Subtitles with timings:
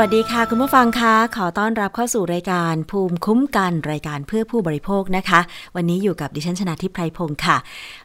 [0.00, 5.40] วัสดีค่ะ คุณผู้ฟังคะขอต้อนรับเข้าสู่รายการภูมิคุ้มกันรายการเพื่อผู้บริโภคนะคะ
[5.76, 7.56] วันนี้อยู่กับดิฉันชนะทิพไพรพงศ์ค่ะ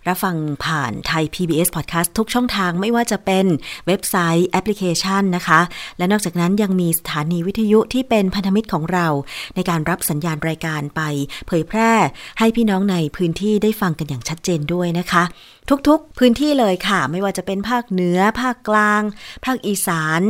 [0.07, 0.35] รับฟัง
[0.65, 3.45] ผ่านไทย PBS Podcast ทุกช่องทางไม่ว่าจะเป็น
[3.87, 5.59] เว็บไซต์แอปพลิเคชันนะคะ
[5.97, 9.07] และนอกจากนั้นยังมีสถานีวิทยุที่เป็นพันธมิตรของเรา
[9.55, 11.01] ในการรับสัญญาณรายการไป
[11.47, 11.91] เผยแพร่
[12.39, 15.23] ให้พี่น้องในพื้นที่ได้ฟังกันอย่างชัดเจนด้วยนะคะ
[15.69, 19.01] ทุกๆ พื้นที่เลยค่ะ ไม่ว่าจะเป็นภาคเหนือ ภาคกลาง
[19.45, 20.21] ภาคอีสาน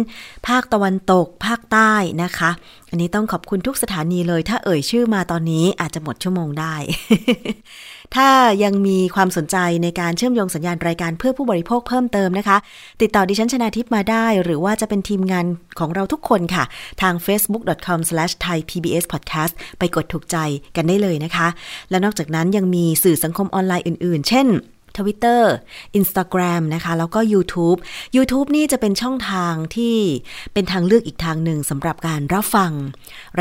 [0.48, 2.52] ภาคตะวันตก ภาคใต้นะคะ
[2.89, 6.75] อันนี้ต้องขอบคุณทุกสถานีเลย ถ้าเอ่ยชื่อมาตอนนี้อาจจะหมดชั่วโมงได้
[8.16, 8.30] ถ้า
[8.63, 12.58] ยังมีความสนใจในการเชื่อมโยงสัญญาณรายการเพื่อผู้บริโภคเพิ่มเติมนะคะ
[13.02, 15.45] ติดต่อดิฉันชนาทิพย์มาได้ หรือว่าจะเป็นทีมงาน
[15.80, 16.63] ของเราทุกคนค่ะ
[17.02, 20.38] ทาง facebook.com/thaipbspodcast ไปกดถูกใจ
[20.75, 21.48] กันได้เลยนะคะ
[21.89, 24.47] และนอกจากนั้นยังมีสื่อสังคมออนไลน์อื่น ๆ เช่น
[24.97, 25.44] Twitter
[26.00, 27.80] Instagram นะคะ แล้วก็ YouTube
[28.16, 29.97] YouTube นี่จะเป็นช่องทางที่
[30.53, 32.72] เป็นทางเลือกอีกทางหนึ่งสำหรับการรับฟัง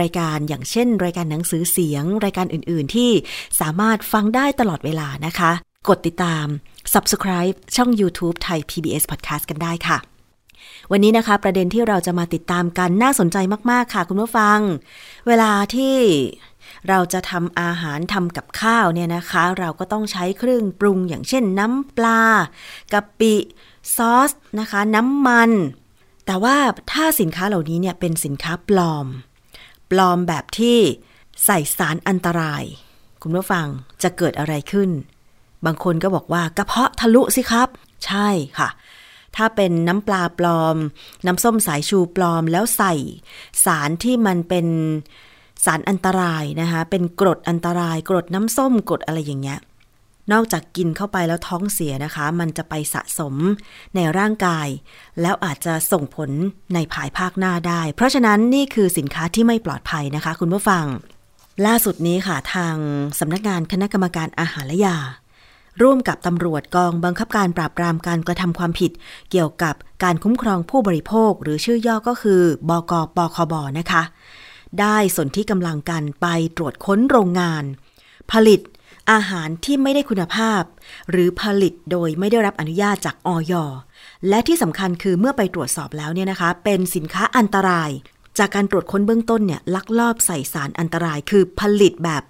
[0.00, 3.10] รายการอย่างเช่น รายการหนังสือเสียง รายการอื่น ๆ ที่
[3.60, 5.52] สามารถฟังได้ตลอดเวลานะคะ
[5.88, 6.46] กดติดตาม
[6.94, 9.98] Subscribe ช่อง YouTube ไทย PBS Podcast กันได้ค่ะ
[10.92, 13.36] วันนี้นะคะ ประเด็นที่เราจะมาติดตามกันน่าสนใจ
[13.70, 14.58] มาก ๆ ค่ะ คุณผู้ฟัง
[15.28, 15.96] เวลาที่
[16.88, 22.22] เราจะทำอาหารทำกับข้าวเนี่ยนะคะ เราก็ต้องใช้เครื่องปรุงอย่างเช่นน้ำปลา
[22.92, 23.34] กะปิ
[23.96, 25.50] ซอสนะคะ น้ำมัน
[26.26, 26.56] แต่ว่า
[26.92, 29.06] ถ้าสินค้าเหล่านี้เนี่ยเป็นสินค้าปลอม
[29.90, 30.78] ปลอมแบบที่
[31.44, 32.64] ใส่สารอันตราย
[33.22, 33.66] คุณผู้ฟัง
[34.02, 34.90] จะเกิดอะไรขึ้น
[35.66, 37.68] บางคนก็บอกว่ากระเพาะทะลุสิครับ
[38.06, 38.28] ใช่
[38.58, 38.68] ค่ะ
[39.36, 40.76] ถ้าเป็นน้ำปลาปลอม
[41.26, 42.94] น้ำส้มสายชูปลอมแล้วใส่
[43.64, 44.66] สารที่มันเป็น
[45.64, 49.58] สารอันตรายนะคะเป็นกรดอันตราย กรดน้ำส้มกรดอะไรอย่างเงี้ย
[50.32, 53.34] นอกจากกินเข้าไปแล้วท้องเสียนะคะ มันจะไปสะสม
[53.94, 54.68] ในร่างกาย
[55.20, 56.30] แล้วอาจจะส่งผล
[56.74, 60.84] ในภายภาคหน้าได้ เพราะฉะนั้นนี่คือสินค้าที่ไม่ปลอดภัยนะคะ คุณผู้ฟัง
[61.66, 62.76] ล่าสุดนี้ค่ะทาง
[63.18, 64.98] สำนักงานคณะกรรมการอาหารและยา
[65.82, 68.92] ร่วมกับตำรวจกองบังคับการปราบปรามการกระทำความผิด
[69.30, 74.02] เกี่ยวกับการคุ้มครองผู้บริโภค หรือชื่อย่อก็คือ บกปคบนะคะ
[74.80, 76.26] ได้สนที่กำลังกันไป
[76.56, 77.64] ตรวจค้นโรงงาน
[78.32, 78.60] ผลิต
[79.12, 80.62] อาหารที่ไม่ได้คุณภาพ
[81.10, 83.52] หรือผลิตโดยไม่ได้รับอนุญาตจากออย
[84.28, 87.90] และที่สำคัญคือเมื่อไปตรวจสอบแล้วเนี่ยนะคะ เป็นสินค้าอันตราย
[88.38, 92.22] จากการตรวจค้นเบื้องต้นเนี่ยลักลอบใส่สารอันตรายคือผลิตแบบ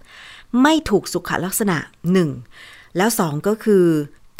[0.63, 1.77] ไม่ถูกสุขลักษณะ
[2.13, 2.31] หนึ่ง
[2.97, 3.85] แล้วสองก็คือ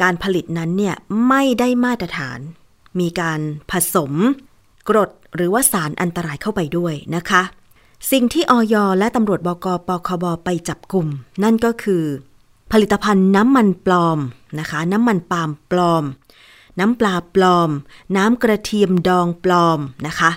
[0.03, 0.97] การผลิตนั้นเนี่ย
[1.29, 2.39] ไม่ได้มาตรฐาน
[3.01, 3.41] มีการ
[3.71, 4.13] ผสม
[4.89, 7.43] กรดหรือว่าสารอันตรายเข้าไปด้วยนะคะ
[8.09, 11.07] สิ่งที่ออยและตำรวจบกปคบไปจับกลุ่ม
[11.43, 12.05] นั่นก็คือ
[12.73, 14.19] ผลิตภัณฑ์น้ำมันปลอม
[14.59, 16.05] นะคะ น้ำมันปาล์มปลอม
[16.81, 17.71] น้ำปลาปลอม
[18.17, 20.31] น้ำกระเทียมดองปลอมนะคะ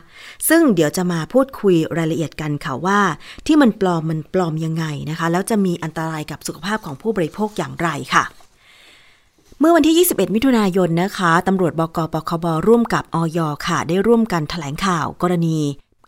[0.49, 2.99] ซึ่งเดี๋ยวจะมาพูดคุยรายละเอียดกันค่ะว่า
[3.45, 8.23] ที่มันปลอมมันปลอมยังไงนะคะ แล้วจะมีอันตรายกับสุขภาพของผู้บริโภคอย่างไรค่ะ
[9.59, 15.57] เมื่อวันที่ 21 มิถุนายนนะคะตำรวจบกปคบร่วมกับออยค่ะ ได้ร่วมกันถแถลงข่าวกรณี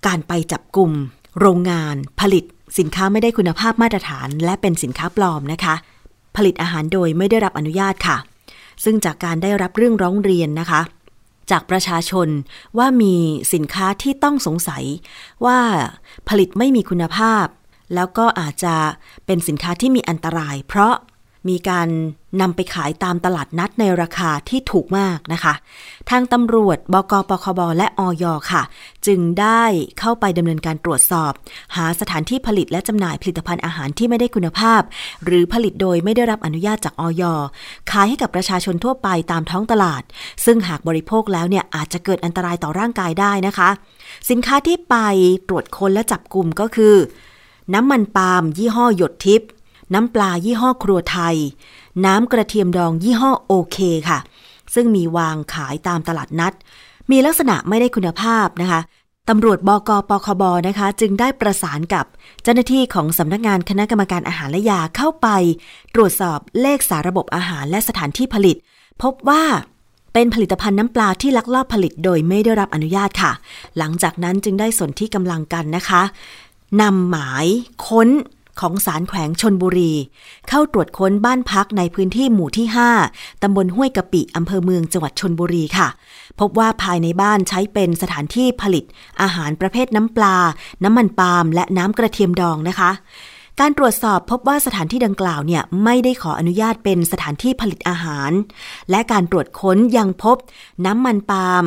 [0.06, 0.92] การไปจับกลุ่ม
[1.40, 2.44] โรงงานผลิต
[2.80, 5.76] สินค้าไม่ได้คุณภาพมาตรฐาน และเป็นสินค้าปลอมนะคะ
[6.36, 8.18] ผลิตอาหารโดยไม่ได้รับอนุญาตค่ะ
[8.84, 10.82] ซึ่งจากการได้รับเรื่องร้องเรียนนะคะ
[11.52, 12.28] จากประชาชน
[12.78, 13.16] ว่ามี
[13.54, 14.84] สินค้าที่ต้องสงสัย
[15.46, 15.60] ว่า
[16.30, 17.46] ผลิตไม่มีคุณภาพ
[17.96, 18.76] แล้วก็อาจจะ
[19.26, 20.94] เป็นสินค้าที่มีอันตราย เพราะ
[21.50, 21.88] มีการ
[22.42, 25.54] นำไปขายตามตลาดนัดในราคาที่ถูกมากนะคะ
[26.10, 28.64] ทางตำรวจบกปคบและอยค่ะ
[29.08, 29.64] จึงได้
[30.00, 31.32] เข้าไปดำเนินการตรวจสอบ
[31.76, 34.82] หาสถานที่ผลิตและจำหน่ายผลิตภัณฑ์อาหารที่ไม่ได้คุณภาพ
[35.26, 37.24] หรือผลิตโดยไม่ได้รับอนุญาตจากออย
[37.92, 40.04] ขายให้กับประชาชนทั่วไปตามท้องตลาด
[40.46, 43.70] ซึ่งหากบริโภคแล้วเนี่ยอาจจะเกิดอันตรายต่อร่างกายได้นะคะ
[44.30, 44.96] สินค้าที่ไป
[45.48, 46.96] ตรวจค้นและจับกลุ่มก็คือ
[47.74, 49.50] น้ำมันปาล์มยี่ห้อหยดทิพย์
[49.94, 51.36] น้ำปลายี่ห้อครัวไทย
[52.06, 53.78] น้ำกระเทียมดองยี่ห้อโอเค
[54.10, 54.20] ค่ะ
[54.74, 56.54] ซึ่งมีวางขายตามตลาดนัด
[57.12, 58.82] มีลักษณะไม่ได้คุณภาพนะคะ
[59.30, 62.06] ตำรวจบกปคบนะคะ จึงได้ประสานกับ
[62.44, 65.28] เจ้าหน้าที่ของสำนักงานคณะกรรมการอาหารและยาเข้าไป
[65.96, 68.56] ตรวจสอบเลขสาระบบอาหารและสถานที่ผลิต
[69.02, 69.44] พบว่า
[70.14, 73.32] เป็นผลิตภัณฑ์น้ำปลาที่ลักลอบผลิตโดยไม่ได้รับอนุญาตค่ะ
[73.78, 76.02] หลังจากนั้นจึงได้สนที่กำลังกันนะคะ
[76.82, 77.46] นำหมาย
[77.88, 78.10] ค้น
[78.60, 79.94] ของสารแขวงชนบุรี
[80.50, 82.68] เข้าตรวจค้นบ้านพักในพื้นที่หมู่ที่
[83.06, 85.88] 5 ตำบลห้วยกะปิ อำเภอเมืองจังหวัดชนบุรีค่ะ
[86.40, 88.84] พบว่าภายในบ้านใช้เป็นสถานที่ผลิต
[89.22, 90.38] อาหารประเภทน้ำปลา
[90.84, 92.92] น้ำมันปาล์ม และน้ำกระเทียมดองนะคะ
[93.60, 98.32] การตรวจสอบพบว่าสถานที่ดังกล่าวเนี่ยไม่ได้ขออนุญาตเป็นสถานที่ผลิตอาหาร
[98.90, 100.38] และการตรวจค้นยังพบ
[100.86, 101.66] น้ำมันปาล์ม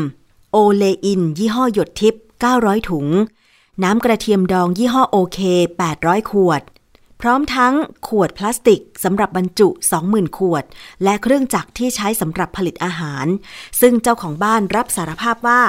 [0.53, 2.23] โอเลอิน ยี่ห้อหยดทิพย์
[2.57, 3.07] 900 ถุง
[3.85, 5.39] น้ำกระเทียมดองยี่ห้อโอเค
[5.89, 6.63] 800 ขวด
[7.23, 7.75] พร้อมทั้ง
[8.09, 9.69] ขวดพลาสติกสำหรับบรรจุ
[10.03, 10.65] 20,000 ขวด
[11.05, 13.27] และเครื่องจักรที่ใช้สำหรับผลิตอาหาร
[13.81, 15.61] ซึ่งเจ้าของบ้านรับสารภาพว่า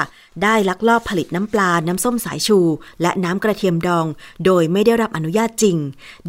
[0.44, 2.60] ได้ลักลอบผลิตน้ำปลา น้ำส้มสายชู
[3.01, 4.06] และน้ำกระเทียมดอง
[4.46, 5.78] โดยไม่ได้รับอนุญาตจริง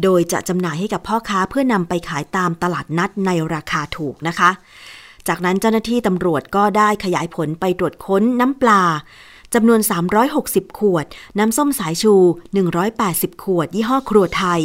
[0.03, 4.49] โดยจะจำหน่ายให้กับพ่อค้าเพื่อนำไปขายตามตลาดนัดในราคาถูกนะคะ
[5.27, 8.83] จากนั้นเจ้าหน้าที่ตำรวจก็ได้ขยายผลไปตรวจค้นน้ำปลา
[9.53, 9.79] จำนวน
[10.29, 11.05] 360 ขวด
[11.39, 12.13] น้ำส้มสายชู
[12.79, 14.61] 180 ขวด ยี่ห้อครัวไทย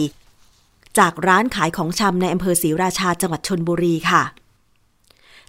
[0.99, 4.23] จากร้านขายของชำในอำเภอศรีราชาจังหวัดชนบุรีค่ะ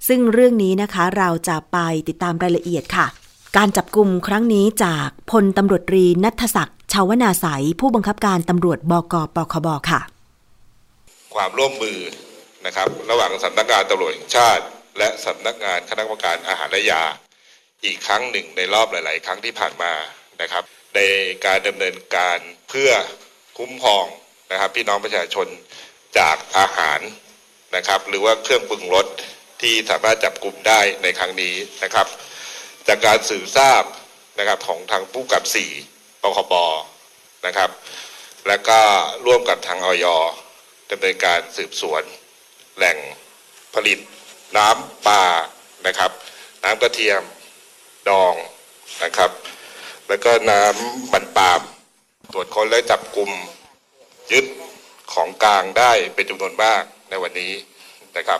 [0.07, 1.77] ซึ่งเรื่องนี้นะคะเราจะไป
[2.07, 3.05] ติดตามรายละเอียดค่ะ
[3.57, 9.99] การจับกลุ่มครั้งนี้จากพลตำรวจรีนัทศักดิ์ชาวนาสายผู้บังคับการตำรวจบกปคบค่ะ
[11.35, 11.99] ความร่วมมือ
[12.65, 14.63] นะครับระหว่างสำนักงานตำรวจแห่งชาติ
[14.97, 17.03] และสำนักงานคณะกรรมการอาหารและยา
[17.85, 19.93] อีกครั้งหนึ่งในรอบหลาย ๆ ครั้งที่ผ่านมา
[20.41, 20.63] นะครับ
[20.95, 20.99] ใน
[21.45, 22.37] การดำเนินการ
[22.69, 22.91] เพื่อ
[23.57, 24.05] คุ้มครอง
[24.51, 25.47] นะครับ พี่น้องประชาชน
[26.17, 26.99] จากอาหาร
[27.75, 29.07] นะครับ หรือว่าเครื่องปรุงรส
[29.61, 32.07] ที่สามารถจับกลุ่มได้ในครั้งนี้นะครับ
[32.87, 33.83] จากการสืบทราบ
[34.39, 35.71] นะครับของทางผู้กับสี่
[36.21, 36.53] ปคบ
[37.45, 37.69] นะครับ
[38.47, 38.79] และก็
[39.25, 40.05] ร่วมกับทางออย
[40.91, 42.03] ดำเนินการสืบสวน
[42.77, 42.97] แหล่ง
[43.73, 43.99] ผลิต
[44.57, 45.23] น้ำปลา
[45.87, 46.11] นะครับ
[46.63, 47.21] น้ำกระเทียม
[48.09, 48.33] ดอง
[49.03, 49.31] นะครับ
[50.07, 51.61] แล้วก็น้ำมันปาล์ม
[52.33, 53.31] ตรวจค้นและจับกลุ่ม
[54.31, 54.45] ยึด
[55.13, 57.53] ของกลางได้เป็นจำนวนมากในวันนี้
[58.17, 58.39] นะครับ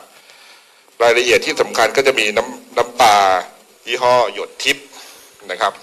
[1.02, 3.18] รายละเอียดที่สำคัญก็จะมีน้ำน้ำปลา
[3.88, 4.88] ยี่ห้อหยดทิพย์
[5.52, 5.74] นะครับ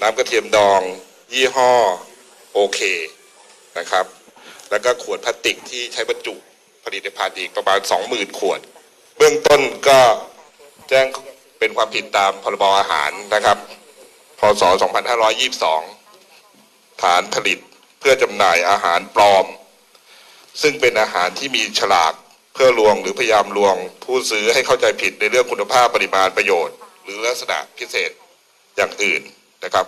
[0.00, 0.80] น้ำกระเทียมดอง
[1.32, 1.72] ยี่ห้อ
[2.54, 2.80] โอเค
[3.78, 4.06] นะครับ
[4.70, 6.34] แล้วก็ขวดพลาสติกที่ใช้บรรจุ
[6.84, 7.78] ผลิตภัณฑ์อีกประมาณ
[8.08, 8.60] 20,000 ขวด
[9.16, 10.00] เบื้องต้นก็
[10.88, 11.06] แจ้ง
[11.58, 13.58] เป็นความผิดตามพรบอาหารนะครับ
[14.38, 14.62] พศ
[16.22, 17.58] 2522 ฐานผลิต
[18.06, 19.46] พื่อจำหน่ายอาหารปลอม
[20.62, 22.12] ซึ่งเป็นอาหารที่มีฉลาก
[22.54, 28.10] เพื่อลวงหรือพยายามลวง ผู้ซื้อให้เข้าใจผิดในเรื่องคุณภาพปริมาณประโยชน์ หรือลักษณะพิเศษ
[28.76, 29.22] อย่างอื่น
[29.64, 29.86] นะครับ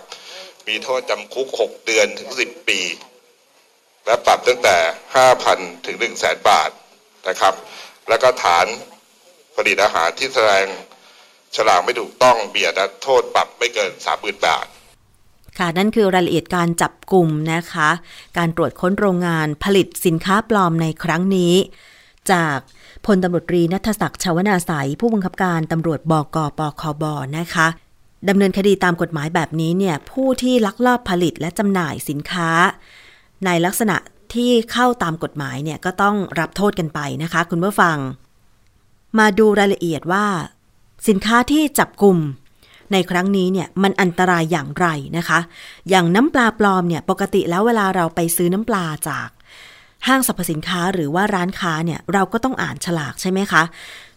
[0.67, 2.79] มีโทษจำคุก 6 เดือนถึง 10 ปี
[4.05, 4.77] และปรับตั้งแต่
[5.31, 6.69] 5,000 ถึง 1 0 0 0 0แบาท
[7.29, 7.53] นะครับ
[8.09, 8.65] แล้วก็ฐาน
[9.55, 10.65] ผลิตอาหารที่แสดง
[11.55, 14.67] ฉลากไม่ถูกต้องเบียดโทษปรับไม่เกิน 30,000 บาท
[15.59, 17.89] ค่ะนั่นคือรายละเอียดการจับกลุ่มนะคะ
[18.37, 21.53] การตรวจค้นโรงงานผลิตสินค้าปลอมในครั้งนี้
[22.31, 22.57] จาก
[23.05, 27.03] พลตำรวจตรีนัทศักดิ์ชาวนาสายผู้บังคับการตำรวจบกปคบ
[27.37, 27.67] นะคะ
[28.29, 32.49] ดำเนินคดีตามกฎหมายแบบนี้เนี่ยผู้ที่ลักลอบผลิตและจำหน่ายสินค้า
[33.45, 33.97] ในลักษณะ
[34.33, 37.97] ที่เข้าตามกฎหมายเนี่ยก็ต้องรับโทษกันไปนะคะ คุณผู้ฟัง
[39.19, 40.25] มาดูรายละเอียดว่า
[41.07, 42.17] สินค้าที่จับกลุ่ม
[42.91, 44.87] ในครั้งนี้เนี่ยมันอันตรายอย่างไร
[45.17, 45.39] นะคะ
[45.89, 49.29] อย่างน้ำปลาปลอมเนี่ยปกติแล้วเวลาเราไปซื้อน้ำปลาจาก
[50.07, 53.63] ห้างสรรพสินค้าหรือว่าร้านค้าเนี่ยเราก็ต้องอ่านฉลากใช่ไหมคะ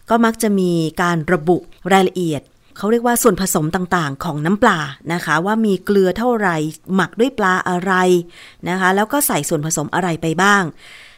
[0.09, 0.71] ก็มักจะมี
[1.01, 1.57] การระบุ
[1.93, 2.41] รายละเอียด
[2.77, 4.79] เขาเรียกว่าส่วนผสมต่างๆ ของน้ำปลา
[5.13, 6.55] นะคะ ว่ามีเกลือเท่าไหร่
[6.95, 7.93] หมักด้วยปลาอะไร
[8.69, 10.63] นะคะ แล้วก็ใส่ส่วนผสมอะไรไปบ้าง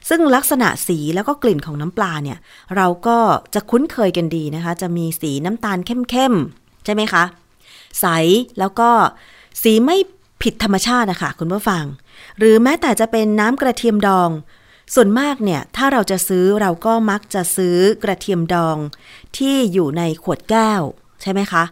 [0.09, 2.37] ซึ่งลักษณะสีแล้วก็กลิ่นของน้ำปลาเนี่ย
[2.75, 3.17] เราก็
[3.53, 7.23] จะคุ้นเคยกันดีนะคะ จะมีสีน้ำตาลเข้มๆใช่ไหมคะ
[8.01, 8.05] ใส
[8.59, 8.89] แล้วก็
[9.61, 9.97] สีไม่
[10.43, 11.83] ผิดธรรมชาตินะคะคุณผู้ฟัง
[12.39, 14.29] หรือแม้แต่จะเป็นน้ำกระเทียมดอง
[14.95, 18.77] ส่วนมากเนี่ย ถ้าเราจะซื้อเราก็มักจะซื้อกระเทียมดอง
[19.37, 20.81] ที่อยู่ในขวดแก้ว
[21.21, 21.63] ใช่ไหมคะ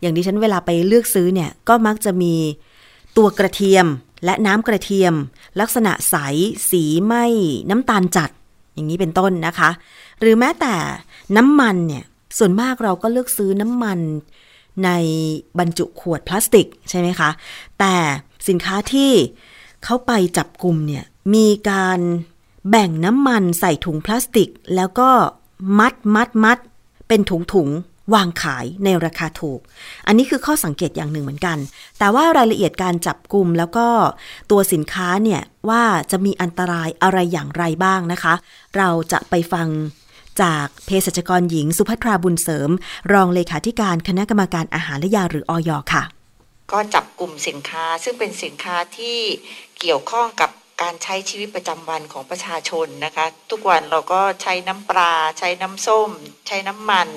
[0.00, 2.34] อย่างดิฉันเวลาไปเลือกซื้อเนี่ย ก็มักจะมี
[3.16, 3.86] ตัวกระเทียม
[4.24, 5.14] และน้ำกระเทียม
[5.60, 6.16] ลักษณะใส
[6.70, 7.24] สีไม่
[7.70, 8.30] น้ำตาลจัด
[8.74, 9.70] อย่างนี้เป็นต้นนะคะ
[10.20, 10.74] หรือแม้แต่
[11.36, 12.04] น้ำมันเนี่ย
[12.38, 13.98] ส่วนมากเราก็เลือกซื้อน้ำมัน
[14.84, 14.90] ใน
[15.58, 17.30] บรรจุขวดพลาสติกใช่ไหมคะ
[17.78, 17.94] แต่
[18.48, 19.12] สินค้าที่
[19.84, 21.04] เขาไปจับกลุ่มเนี่ย
[21.34, 22.00] มีการ
[22.70, 25.10] แบ่งน้ำมันใส่ถุงพลาสติก แล้วก็
[25.78, 26.58] มัดมัดมัด
[27.08, 27.68] เป็นถุงถุง
[28.14, 29.60] วางขายในราคาถูก
[30.06, 31.58] อันนี้คือข้อสังเกตอย่างหนึ่งเหมือนกัน
[31.98, 33.86] แต่ว่ารายละเอียดการจับกลุ่มแล้วก็
[34.50, 38.34] ตัวสินค้าเนี่ยว่าจะมีอันตรายอะไรอย่างไรบ้างนะคะ
[38.76, 39.68] เราจะไปฟัง
[40.42, 42.70] จากเภสัชกรหญิงสุภัทราบุญเสริม
[43.12, 46.02] รองเลขาธิการคณะกรรมการอาหารและยาหรืออยค่ะ
[46.72, 49.18] ก็จับกลุ่มสินค้าซึ่งเป็นสินค้าที่
[49.78, 50.50] เกี่ยวข้องกับ
[50.82, 56.10] การใช้ชีวิตประจำวันของประชาชนนะคะ ทุกวันเราก็ใช้น้ำปลา ใช้น้ำส้ม
[56.48, 57.08] ใช้น้ำมัน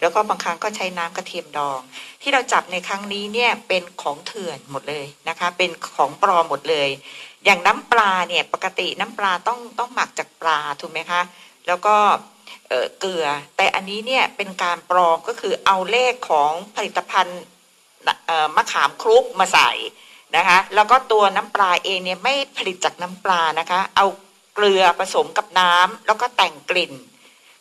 [0.00, 1.80] แล้วก็บางครั้งก็ใช้น้ำกระเทียมดอง
[2.22, 6.88] ที่เราจับในครั้งนี้เนี่ยเป็นของเถื่อนหมดเลยนะคะ เป็นของปลอมหมดเลย
[7.44, 11.20] อย่างน้ำปลาเนี่ยปกติน้ำปลาต้องต้องหมักจากปลาถูกไหมคะ
[11.66, 11.96] แล้วก็
[13.00, 13.26] เกลือ
[13.56, 17.40] แต่อันนี้เนี่ยเป็นการปลอมก็คือเอาเลขของผลิตภัณฑ์
[18.56, 19.70] มะขามคลุกมาใส่
[20.36, 24.06] นะคะแล้วก็ตัวน้ำปลาเองเนี่ยไม่ผลิตจากน้ำปลานะคะ เอา
[24.54, 26.92] เกลือผสมกับน้ำแล้วก็แต่งกลิ่น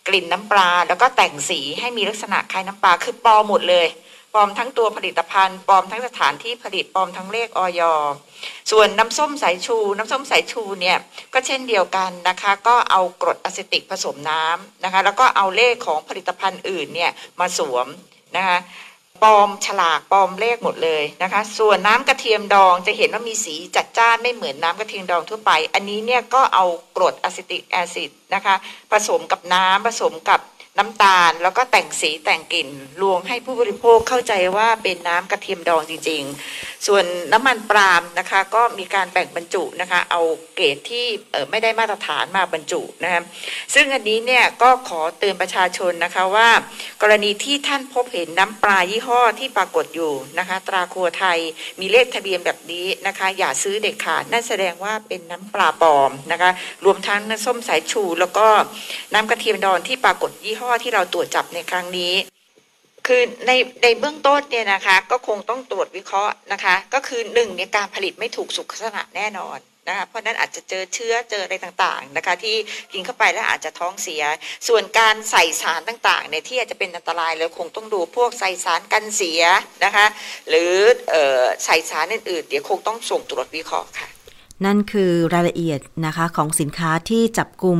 [0.08, 3.88] กลิ่นน้ำปลาแล้วก็แต่งสีให้มีลักษณะคล้ายน้ำปลาคือปลอมหมดเลย
[4.34, 7.82] ปลอมทั้งตัวผลิตภัณฑ์ปลอมทั้งสถานที่ผลิตปลอมทั้งเลขออย
[8.72, 10.98] ส่วนน้ำส้มสายชู น้ำส้มสายชูเนี่ย
[11.34, 17.88] ก็เช่นเดียวกันนะคะ ก็เอากรดอะซิติกผสมน้ำนะคะ แล้วก็เอาเลขของผลิตภัณฑ์อื่นเนี่ยมาสวม
[18.38, 18.60] นะคะ
[19.24, 28.56] ปลอมฉลากปลอมเลขหมดเลยนะคะ ส่วนน้ำกระเทียมดองจะเห็นว่ามีสีจัดจ้านไม่เหมือนน้ำกระเทียมดองทั่วไป อันนี้เนี่ยก็เอากรดอะซิติกแอซิดนะคะ
[28.92, 30.40] ผสมกับน้ำผสมกับ
[30.78, 32.68] น้ำตาลแล้วก็แต่งสีแต่งกลิ่น
[33.02, 36.22] ลวงให้ผู้บริโภคเข้าใจว่าเป็นน้ำกระเทียมดองจริง
[36.54, 40.22] ๆ ส่วนน้ำมันปาล์มนะคะ ก็มีการแบ่งบรรจุนะคะ เอา
[40.56, 41.06] เกรดที่
[41.50, 43.22] ไม่ได้มาตรฐานมาบรรจุนะคะ
[43.74, 46.50] ซึ่งอันนี้เนี่ยก็ขอเตือนประชาชนนะคะว่า
[47.02, 51.38] กรณีที่ท่านพบเห็นน้ำปลายี่ห้อที่ปรากฏอยู่นะคะ ตราครัวไทย
[51.80, 56.52] มีเลขทะเบียนแบบนี้นะคะ อย่าซื้อเด็กขาดนั่นแสดงว่าเป็นน้ำปลาปลอมนะคะ
[56.86, 58.48] รวมทั้งน้ำส้มสายชู แล้วก็
[59.14, 62.14] น้ำกระเทียมดองที่ปรากฏยี่ห้อที่เราตรวจจับในครั้งนี้
[63.08, 63.52] คือใน
[63.84, 72.56] ในเบื้องต้นเนี่ยนะคะ ก็คงต้องตรวจวิเคราะห์นะคะ ก็คือหนึ่งเนี่ยการผลิตไม่ถูกสุขลักษณะแน่นอนนะคะเพราะนั้นอาจจะเจอเชื้อเจออะไรต่างๆนะคะ ที่
[72.94, 74.24] กินเข้าไปแล้วอาจจะท้องเสีย
[74.68, 79.42] ส่วนการใส่สารต่างๆเนี่ยที่อาจจะเป็นอันตรายแล้วคงต้องดูพวกใส่สารกันเสีย
[79.86, 80.06] นะคะ
[80.50, 80.74] หรือ
[81.66, 84.10] ใส่สารอื่นๆเดี๋ยวคงต้องส่งตรวจวิเคราะห์ค่ะ
[84.66, 87.80] นั่นคือรายละเอียดนะคะของสินค้าที่จับกลุ่ม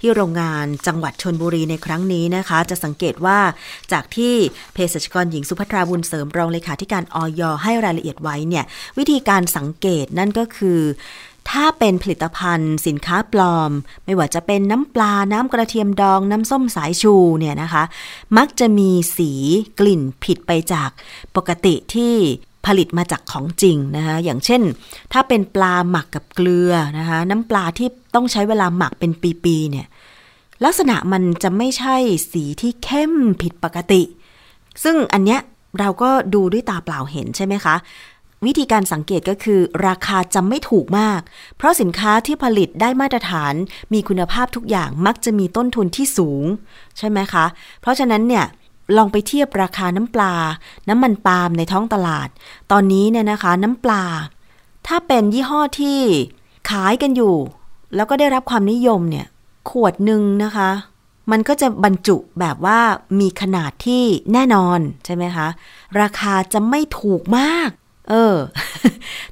[0.00, 3.38] ที่โรงงานจังหวัดชนบุรีในครั้งนี้นะคะ จะสังเกตว่า
[3.92, 4.34] จากที่
[4.72, 8.64] เภสัชกรหญิงสุภัทราบุญเสริมรองเลขาธิการออยให้รายละเอียดไว้เนี่ย
[8.98, 10.80] วิธีการสังเกตนั่นก็คือ
[11.50, 13.70] ถ้าเป็นผลิตภัณฑ์สินค้าปลอม
[14.04, 17.82] ไม่ว่าจะเป็นน้ำปลา น้ำกระเทียมดอง น้ำส้มสายชูเนี่ยนะคะ
[18.36, 19.32] มักจะมีสี
[19.78, 20.90] กลิ่นผิดไปจาก
[21.36, 22.14] ปกติที่
[22.66, 24.62] ผลิตมาจากของจริงนะคะอย่างเช่น
[25.12, 29.12] ถ้าเป็นปลาหมักกับเกลือนะคะน้ำปลาที่ต้องใช้เวลาหมักเป็น
[29.44, 29.86] ปีๆเนี่ย
[30.64, 31.96] ลักษณะมันจะไม่ใช่
[32.32, 33.12] สีที่เข้ม
[33.42, 34.02] ผิดปกติ
[34.82, 35.40] ซึ่งอันเนี้ย
[35.78, 37.76] เราก็ดูด้วยตาเปล่าเห็นใช่ไหมคะ
[38.46, 41.20] วิธีการสังเกตก็คือราคาจะไม่ถูกมาก
[41.56, 43.54] เพราะสินค้าที่ผลิตได้มาตรฐาน
[43.92, 46.44] มีคุณภาพทุกอย่างมักจะมีต้นทุนที่สูง
[46.98, 47.44] ใช่ไหมคะ
[47.80, 48.44] เพราะฉะนั้นเนี่ย
[48.96, 50.34] ลองไปเทียบราคาน้ำปลา
[50.88, 52.28] น้ำมันปาล์มในท้องตลาด
[52.72, 54.04] ตอนนี้เนี่ยนะคะ น้ำปลา
[54.86, 56.00] ถ้าเป็นยี่ห้อที่
[56.70, 57.36] ขายกันอยู่
[57.94, 59.26] แล้วก็ได้รับความนิยมเนี่ย
[59.70, 60.70] ขวดหนึ่งนะคะ
[61.30, 62.78] มันก็จะบรรจุแบบว่า
[63.20, 65.48] มีขนาดที่แน่นอนใช่ไหมคะ
[66.00, 67.70] ราคาจะไม่ถูกมาก
[68.10, 68.34] เออ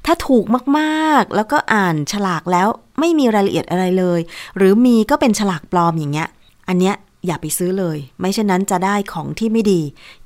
[0.05, 0.45] ถ้าถูก
[0.79, 2.67] มากๆ แล้วก็อ่านฉลากแล้ว
[2.99, 4.19] ไม่มีรายละเอียดอะไรเลย
[4.57, 6.29] หรือมีก็เป็นฉลากปลอมอย่างเงี้ย
[6.67, 6.95] อันเนี้ย
[7.25, 9.81] อย่าไปซื้อเลย ไม่เช่นนั้นจะได้ของที่ไม่ดี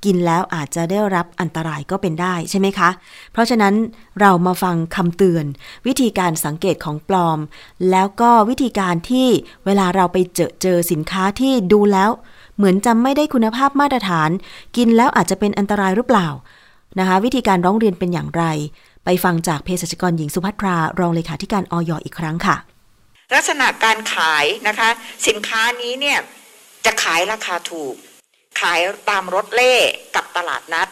[0.06, 2.90] กินแล้วอาจจะได้รับอันตรายก็เป็นได้ใช่ไหมคะ
[3.32, 3.74] เพราะฉะนั้น
[4.20, 5.46] เรามาฟังคำเตือน
[5.88, 7.40] วิธีการสังเกตของปลอม
[7.92, 9.28] แล้วก็วิธีการที่
[9.66, 12.10] เวลาเราไปเจอเจอสินค้าที่ดูแล้ว
[12.58, 14.30] เหมือนจะไม่ได้คุณภาพมาตรฐาน
[14.78, 16.28] กินแล้วอาจจะเป็นอันตรายหรือเปล่า
[17.00, 18.44] นะคะวิธีการร้องเรียนเป็นอย่างไร
[19.06, 22.56] ไปฟังจากเภสัชกรหญิงสุภัทรารองเลขาธิการออยอีกครั้งค่ะ
[23.34, 24.90] ลักษณะการขายนะคะ
[25.28, 26.20] สินค้านี้เนี่ย
[26.86, 27.96] จะขายราคาถูก
[28.62, 29.74] ขายตามรถเล่
[30.16, 30.88] กับตลาดนัด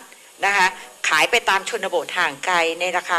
[0.45, 0.67] นะคะ
[1.09, 3.17] ขายไปตามชนบทห่างไกลในราคา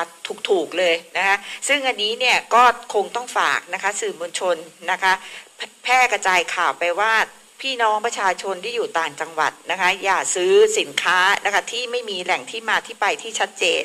[0.49, 1.37] ถูกๆเลยนะคะ
[1.69, 2.62] ซึ่งอันนี้เนี่ยก็
[2.95, 4.57] คงต้องฝากนะคะสื่อมวลชน
[4.91, 5.12] นะคะ
[5.85, 7.12] แพร่กระจายข่าวไปว่า
[7.62, 13.85] พี่น้องประชาชนที่อยู่ต่างจังหวัดนะคะอย่าซื้อสินค้านะคะที่ไม่มีแหล่งที่มาที่ไปที่ชัดเจน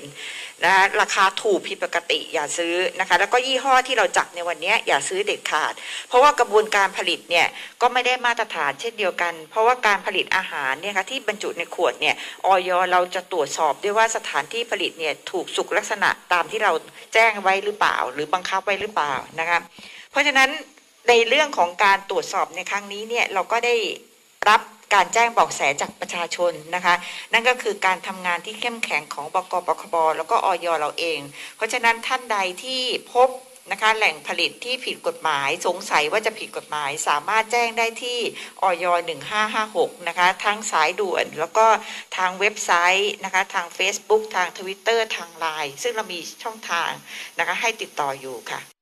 [0.64, 5.74] นะคะราคาถูกผิดปกติอย่าซื้อนะคะแล้วก็ยี่ห้อที่เราจับในวันนี้อย่าซื้อเด็ดขาด
[6.08, 7.48] เพราะว่ากระบวนการผลิตเนี่ย
[7.82, 12.16] ก็ไม่ได้มาตรฐานเช่นเดียวกัน เพราะว่าการผลิตอาหารเนี่ยคะที่บรรจุในขวดเนี่ย
[12.46, 16.72] ออยเราจะตรวจสอบด้วยว่าสถานที่ผลิตเนี่ยถูกสุขลักษณะตามที่เรา
[17.14, 19.60] แจ้งไว้หรือเปล่า หรือบังคับไว้หรือเปล่านะคะ
[20.12, 20.50] เพราะฉะนั้น
[21.10, 23.76] ในเรื่องของการตรวจสอบในครั้งนี้เนี่ยเราก็ได้
[24.50, 24.62] รับ
[24.94, 26.96] การแจ้งบอกแสจากประชาชนนะคะ
[27.34, 31.20] นั่นก็คือการทำงานที่เข้มแข็งของบกปคบแล้วก็ออยเราเอง
[31.56, 32.82] เพราะฉะนั้นท่านใดที่
[33.14, 33.30] พบ
[33.72, 38.20] นะคะแหล่งผลิตที่ผิดกฎหมาย สงสัยว่าจะผิดกฎหมาย สามารถแจ้งได้ที่
[38.62, 38.86] ออย
[39.46, 41.68] 1556 นะคะ ทั้งสายด่วน แล้วก็
[42.18, 46.92] ทางเว็บไซต์นะคะ ทาง Facebook ทาง Twitter ทางไลน์ซึ่งเรามีช่องทาง
[47.40, 48.77] นะคะให้ติดต่ออยู่ค่ะ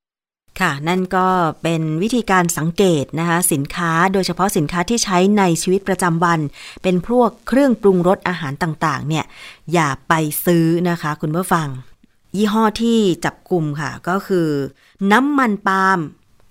[0.61, 1.27] ค่ะ นั่นก็
[1.63, 6.39] เป็นวิธีการสังเกตนะคะสินค้าโดยเฉพาะสินค้าที่ใช้ในชีวิตประจำวัน
[6.83, 9.25] เป็นพวกเครื่องปรุงรสอาหารต่างๆ เนี่ย
[9.73, 10.13] อย่าไป
[10.45, 11.67] ซื้อนะคะคุณผู้ฟัง
[12.35, 14.49] ยี่ห้อที่จับกลุ่มค่ะ ก็คือ
[15.11, 15.99] น้ำมันปาล์ม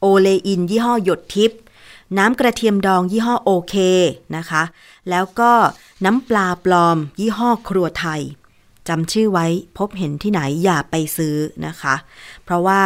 [0.00, 1.60] โอเลอิน ยี่ห้อหยดทิพย์
[2.18, 3.74] น้ำกระเทียมดองยี่ห้อโอเค
[4.36, 4.62] นะคะ
[5.10, 5.52] แล้วก็
[6.04, 8.20] น้ำปลาปลอม ยี่ห้อครัวไทย
[8.88, 9.46] จำชื่อไว้
[9.78, 11.36] พบเห็นที่ไหนอย่าไปซื้อ
[11.66, 11.94] นะคะ
[12.44, 12.82] เพราะว่า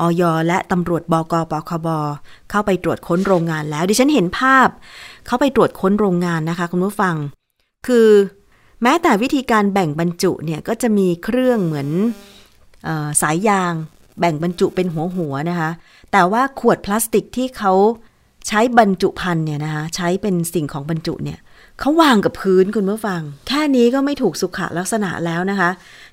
[0.00, 1.88] ออยและตำรวจบกปคบ
[2.50, 4.68] เข้าไปตรวจค้นโรงงานแล้ว ดิฉันเห็นภาพ
[5.26, 7.14] เข้าไปตรวจค้นโรงงานนะคะคุณผู้ฟัง
[7.86, 8.08] คือ
[8.82, 11.88] แม้แต่วิธีการแบ่งบรรจุเนี่ยก็จะมีเครื่องเหมือน
[12.86, 13.72] ออสายยาง
[14.20, 15.70] แบ่งบรรจุเป็นหัวหัวนะคะ
[16.12, 17.72] แต่ว่าขวดพลาสติกที่เขา
[18.48, 21.38] ใช้บรรจุภัณฑ์เนี่ยนะคะใช้เป็นสิ่งของบรรจุเนี่ย
[21.80, 25.70] เขาวางกับพื้นคุณผู้ฟัง แค่นี้ก็ไม่ถูกสุขลักษณะแล้วนะคะ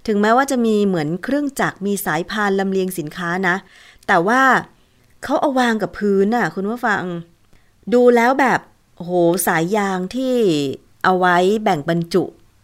[0.08, 3.56] ถึงแม้ว่าจะมีเหมือนเครื่องจักรมีสายพานลำเลียงสินค้านะ
[4.08, 4.42] แต่ว่า
[5.24, 7.04] เขาเอาวางกับพื้นน่ะ คุณผู้ฟัง
[7.94, 8.60] ดูแล้วแบบ
[8.98, 9.14] โอ้โห
[9.48, 10.34] สายยางที่
[11.04, 12.24] เอาไว้แบ่งบรรจุ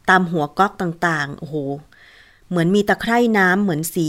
[0.10, 1.56] ตามหัวก๊อกต่างๆโอ้โห
[2.50, 4.08] เหมือนมีตะไคร่น้ำเหมือนสี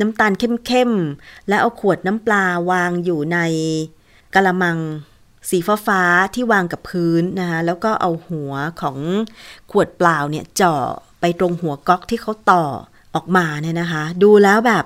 [0.00, 3.38] น้ำตาลเข้มๆ และเอาขวดน้ำปลาวางอยู่ใน
[4.34, 4.78] กะละมัง
[5.48, 6.02] สีฟ้าฟ้า
[6.34, 8.96] ที่วางกับพื้นนะคะแล้วก็เอาหัวของ
[9.70, 10.84] ขวดเปล่าเนี่ยเจาะ
[11.20, 12.64] ไปตรงหัวก๊อกที่เขาต่อ
[13.14, 14.84] ออกมาเนี่ยนะคะ ดูแล้วแบบ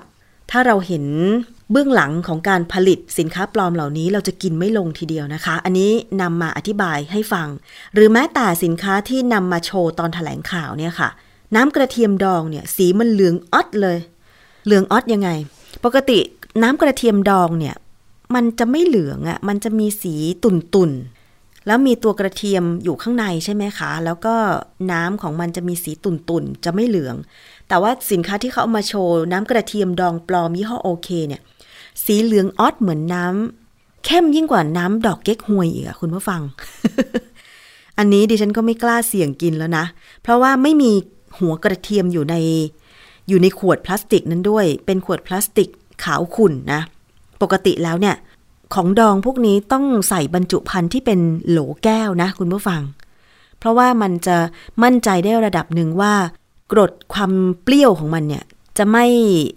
[0.51, 1.05] ถ้าเราเห็น
[1.71, 5.91] เบื้องหลังของการผลิตสินค้าปลอมเหล่านี้เราจะกินไม่ลงทีเดียวนะคะ อันนี้
[6.21, 7.47] นำมาอธิบายให้ฟัง
[7.93, 11.09] หรือแม้แต่สินค้าที่นำมาโชว์ตอนถแถลงข่าวเนี่ยค่ะ
[11.55, 13.97] น้ำกระเทียมดองเนี่ยสีมันเหลืองออดเลย
[14.65, 15.29] เหลืองออดยังไง
[15.85, 16.19] ปกติ
[16.63, 17.75] น้ำกระเทียมดองเนี่ย
[18.35, 20.91] มันจะไม่เหลืองอะ่ะ มันจะมีสีตุ่นตุ่น
[21.67, 24.35] แล้วมีตัวกระเทียมอยู่ข้างในใช่ไหมคะ แล้วก็
[24.91, 27.15] น้ำของมันจะมีสีตุ่นตุ่นจะไม่เหลือง
[27.67, 31.41] แต่ว่าสินค้าที่เขาเอามาโชว์น้ำกระเทียมดองปลอมยี่ห้อโอเคเนี่ย
[32.05, 36.41] สีเหลืองออดเหมือนน้ำเข้มยิ่งกว่าน้ำดอกเก๊กฮวยอีกอะคุณผู้ฟัง
[37.97, 39.85] อันนี้ดิฉันก็ไม่กล้าเสี่ยงกินแล้วนะ
[40.21, 40.91] เพราะว่าไม่มี
[41.39, 42.35] หัวกระเทียมอยู่ใน
[43.29, 45.69] อยู่ในขวดพลาสติกนั้นด้วย เป็นขวดพลาสติก
[46.03, 46.81] ขาวขุ่นนะ
[47.43, 48.15] ปกติแล้วเนี่ย
[48.73, 51.19] ของดองพวกนี้ต้องใส่บรรจุภัณฑ์ที่เป็น
[51.49, 52.81] โหลแก้วนะคุณผู้ฟัง
[53.59, 54.37] เพราะว่ามันจะ
[54.83, 56.13] มั่นใจได้ระดับหนึ่งว่า
[56.71, 58.43] กรดความเปรี้ยวของมันเนี่ย
[58.77, 59.05] จะไม่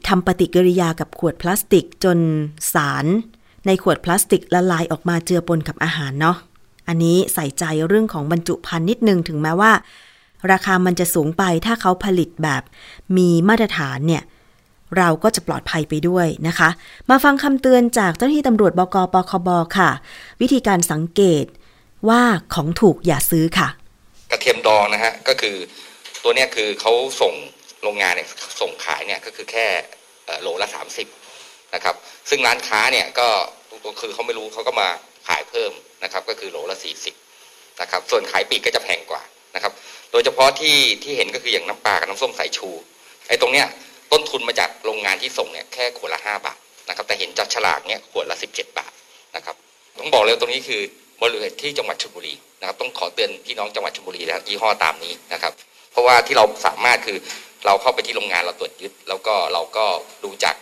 [0.09, 2.19] ทำปฏิกิริยากับขวดพลาสติกจน
[2.75, 3.07] สาร
[3.67, 6.37] ในขวดพลาสติกละลายออกมาเจือปนกับอาหารเนาะ
[6.89, 9.73] อันนี้ใส่ใจเรื่องของบรรจุภัณฑ์นิดนึงถึงแม้ว่า
[10.53, 12.63] ราคามันจะสูงไปถ้าเขาผลิตแบบ
[13.17, 14.23] มีมาตรฐานเนี่ย
[14.99, 16.68] เราก็จะปลอดภัยไปด้วยนะคะ
[17.11, 19.90] มาฟังคำเตือนจากเจ้าหน้าที่ตำรวจบกปคบค่ะ
[20.40, 21.44] วิธีการสังเกต
[22.09, 22.22] ว่า
[22.55, 23.68] ของถูกอย่าซื้อค่ะ
[24.31, 25.57] กระเทียมดองนะฮะก็คือ
[26.22, 27.35] ตัวเนี้ยคือเขาส่ง
[27.83, 28.29] โรงงานเนี่ย
[28.61, 29.66] ส่งขายเนี่ยก็คือแค่
[30.42, 30.68] โลละ
[31.20, 31.94] 30นะครับ
[32.31, 33.29] ซึ่งร้านค้าเนี่ยก็
[34.01, 34.88] คือเขาไม่รู้เขาก็มา
[35.29, 35.72] ขายเพิ่ม
[36.05, 36.77] นะครับ ก็คือโลละ
[37.29, 39.22] 40นะครับ ส่วนขายปีกก็จะแพงกว่า
[39.55, 39.72] นะครับ
[40.12, 42.68] โดยเฉพาะที่ที่เห็นก็คืออย่างน้ำปลากับน้ำส้มสายชู
[43.29, 43.66] ไอ้ตรงเนี้ย
[44.12, 48.92] ต้นทุนมาจากโรงงานที่ส่งเนี่ยแค่ขวดละ 5 บาทนะครับแต่เห็นจากฉลากเนี่ยขวดละ 17 บาท
[49.37, 49.57] นะครับ
[49.99, 50.83] ต้องบอกเลยตรงนี้คือ
[51.23, 55.53] บริเวณที่จังหวัดชลบุรีนะครับต้องขอเตือนพี่น้องจังหวัดชลบุรีแล้วยี่ห้อตามนี้นะครับ
[55.92, 57.19] เพราะว่าที่เราสามารถคือ
[57.66, 59.87] เราเข้าไปที่โรงงานเราตรวจยึด แล้วก็เราก็
[60.25, 60.57] ดูจาก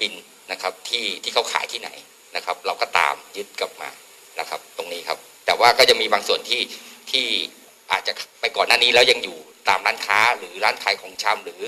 [0.00, 0.14] บิน
[0.52, 1.90] นะครับที่ที่เขาขายที่ไหน
[2.36, 3.90] นะครับ เราก็ตามยึดกลับมา
[4.38, 6.60] นะครับ ตรงนี้ครับ แต่ว่าก็จะมีบางส่วนที่
[7.10, 7.26] ที่
[7.92, 11.60] อาจจะไปก่อนหน้านี้แล้วยังอยู่ตามร้านค้าหรือร้านขายของชำหรือ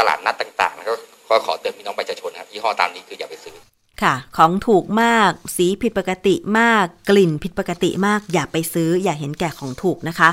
[0.00, 0.94] ตลาดนัดต่างๆ ก็
[1.30, 3.56] ก็ขอเตือนพี่น้องประชาชนครับยี่ห้อตามนี้คืออย่าไปซื้อ
[4.02, 10.30] ค่ะ ของถูกมาก สีผิดปกติมาก กลิ่นผิดปกติมาก อย่าไปซื้อ อย่าเห็นแก่ของถูกนะคะ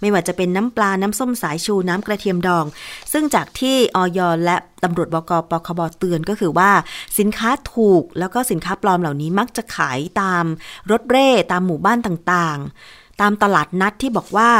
[0.00, 2.64] ไม่ว่าจะเป็นน้ำปลา น้ำส้มสายชู น้ำกระเทียมดอง
[3.12, 6.70] ซึ่งจากที่ออยและตำรวจบกปคบเตือนก็คือว่า
[7.18, 10.44] สินค้าถูกแล้วก็สินค้าปลอมเหล่านี้มักจะขายตาม
[10.90, 14.50] รถเร่ตามหมู่บ้านต่างๆ ตามตลาดนัดที่บอกว่า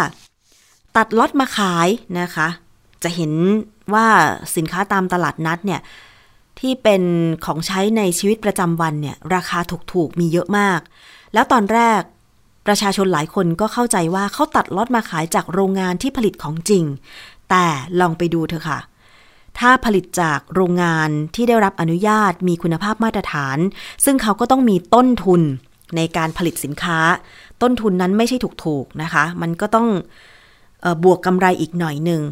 [0.97, 1.89] ตัดล็อตมาขาย
[2.21, 2.49] นะคะ
[3.03, 3.33] จะเห็น
[3.95, 4.07] ว่า
[4.57, 5.81] สินค้าตามตลาดนัดเนี่ย
[6.61, 7.03] ที่เป็น
[7.45, 9.59] ของใช้ในชีวิตประจำวันเนี่ยราคา
[9.93, 10.81] ถูกๆมีเยอะมาก
[11.35, 12.01] แล้วตอนแรก
[12.67, 16.85] ประชาชนหลายคนก็เข้าใจว่าเขาตัดล็อตมาขายจากโรงงานที่ผลิตของจริง
[17.51, 17.67] แต่
[18.01, 18.79] ลองไปดูเถอะค่ะ
[19.59, 23.59] ถ้าผลิตจากโรงงานที่ได้รับอนุญาตมีคุณภาพมาตรฐาน
[24.05, 25.43] ซึ่งเขาก็ต้องมีต้นทุน
[25.97, 26.99] ในการผลิตสินค้า
[27.63, 29.89] ต้นทุนนั้นไม่ใช่ถูกๆนะคะ มันก็ต้อง
[30.85, 32.23] ออบวกกำไรอีกหน่อยหนึ่ง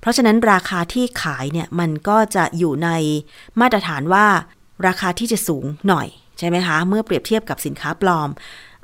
[0.00, 2.90] เพราะฉะนั้นราคาที่ขายเนี่ยมันก็จะอยู่ใน
[3.60, 4.26] มาตรฐานว่า
[4.86, 8.28] ราคาที่จะสูงหน่อยใช่ไหมคะ เมื่อเปรียบเทียบกับสินค้าปลอม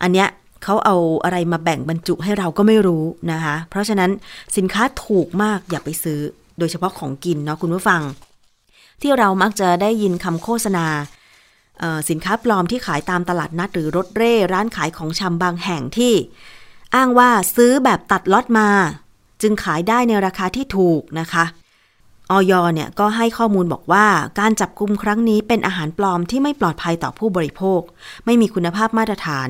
[0.03, 0.29] อันเนี้ย
[0.63, 4.11] เขาเอาอะไรมาแบ่งบรรจุให้เราก็ไม่รู้นะคะ เพราะฉะนั้น
[4.57, 6.21] สินค้าถูกมากอย่าไปซื้อ
[6.59, 8.03] โดยเฉพาะของกินเนาะคุณผู้ฟัง
[9.03, 10.87] ที่เรามักจะได้ยินคำโฆษณา
[12.11, 16.15] สินค้าปลอมที่ขายตามตลาดนัดหรือรถเร่ร้านขายของชำบางแห่งที่
[16.95, 18.69] อ้างว่าซื้อแบบตัดล็อตมา
[19.43, 21.45] จึงขายได้ในราคาที่ถูกนะคะ
[22.31, 24.07] ออยเนี่ยก็ให้ข้อมูลบอกว่า
[24.41, 27.81] การจับกุมครั้งนี้เป็นอาหารปลอมที่ไม่ปลอดภัยต่อผู้บริโภค
[28.25, 29.49] ไม่มีคุณภาพมาตรฐาน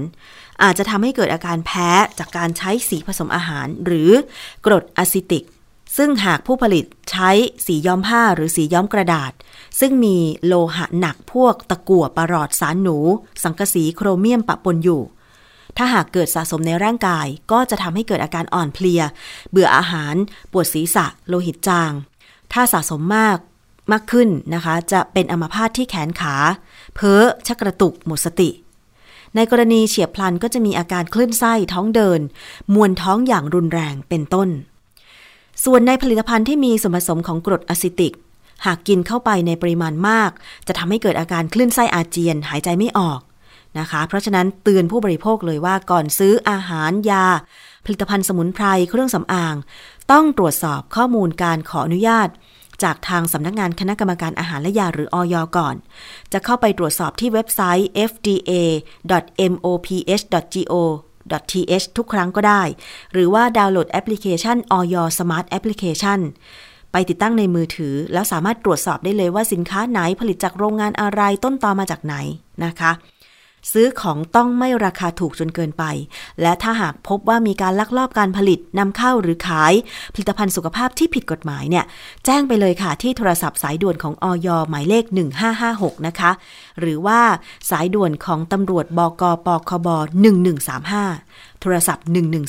[0.62, 4.10] อาจจะทำให้เกิดอาการแพ้จากการใช้สีผสมอาหาร หรือ
[4.64, 5.44] กรดอะซิติก
[5.96, 7.30] ซึ่งหากผู้ผลิตใช้
[7.66, 9.32] สีย้อมผ้าหรือสีย้อมกระดาษ
[9.80, 12.98] ซึ่งมีโลหะหนักพวกตะกั่วประหลอดสารหนู
[13.42, 15.02] สังกะสีโครเมียมปะปนอยู่
[15.76, 19.02] ถ้าหากเกิดสะสมในร่างกาย ก็จะทำให้เกิดอาการอ่อนเพลีย
[19.50, 20.14] เบื่ออาหาร
[20.52, 21.92] ปวดศีรษะ โลหิตจาง
[22.52, 23.38] ถ้าสะสมมาก
[23.92, 26.34] มากขึ้นนะคะ จะเป็นอัมพาตที่แขนขา
[26.94, 28.50] เพ้อ ชักกระตุก หมดสติ
[29.36, 32.20] ในกรณีเฉียบพลันก็จะมีอาการคลื่นไส้ ท้องเดิน
[32.74, 34.48] มวนท้องอย่างรุนแรง เป็นต้น
[35.64, 38.14] ส่วนในผลิตภัณฑ์ที่มีส่วนผสมของกรดอะซิติก
[38.66, 40.30] หากกินเข้าไปในปริมาณมาก
[40.66, 43.20] จะทำให้เกิดอาการคลื่นไส้อาเจียน หายใจไม่ออก
[43.78, 47.26] นะคะ เพราะฉะนั้นเตือนผู้บริโภคเลยว่าก่อนซื้ออาหารยา
[47.84, 49.54] ผลิตภัณฑ์สมุนไพรเครื่องสำอาง
[50.12, 52.28] ต้องตรวจสอบข้อมูลการขออนุญาต
[52.82, 55.74] จากทางสำนักงานคณะกรรมการอาหารและยาหรืออยก่อน
[56.32, 58.66] จะเข้าไปตรวจสอบที่เว็บไซต์ fda.moph.go.th
[61.96, 62.62] ทุกครั้งก็ได้
[63.12, 66.20] หรือว่าดาวน์โหลดแอปพลิเคชันออย Smart Application
[66.92, 72.14] ไปติดตั้งในมือถือ แล้วสามารถตรวจสอบได้เลยว่าสินค้าไหนผลิตจากโรงงานอะไรต้นตอมาจากไหน
[72.64, 72.92] นะคะ
[73.72, 75.84] ซื้อของต้องไม่ราคาถูกจนเกินไป
[76.42, 79.72] และถ้าหากพบว่ามีการลักลอบการผลิตนำเข้าหรือขาย
[80.14, 81.84] ผลิตภัณฑ์สุขภาพที่ผิดกฎหมายเนี่ย
[82.24, 85.04] แจ้งไปเลยค่ะที่โทรศัพท์สายด่วนของออย หมายเลข
[85.54, 86.30] 1556 นะคะ
[86.80, 87.20] หรือว่า
[87.70, 89.88] สายด่วนของตำรวจบกปคบ
[90.74, 92.06] 1135 โทรศัพท์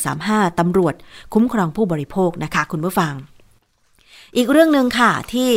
[0.08, 0.96] 1135ตำรวจ
[1.34, 3.14] คุ้มครองผู้บริโภคนะคะ คุณผู้ฟัง
[4.38, 5.52] อีกเรื่องหนึ่งค่ะที่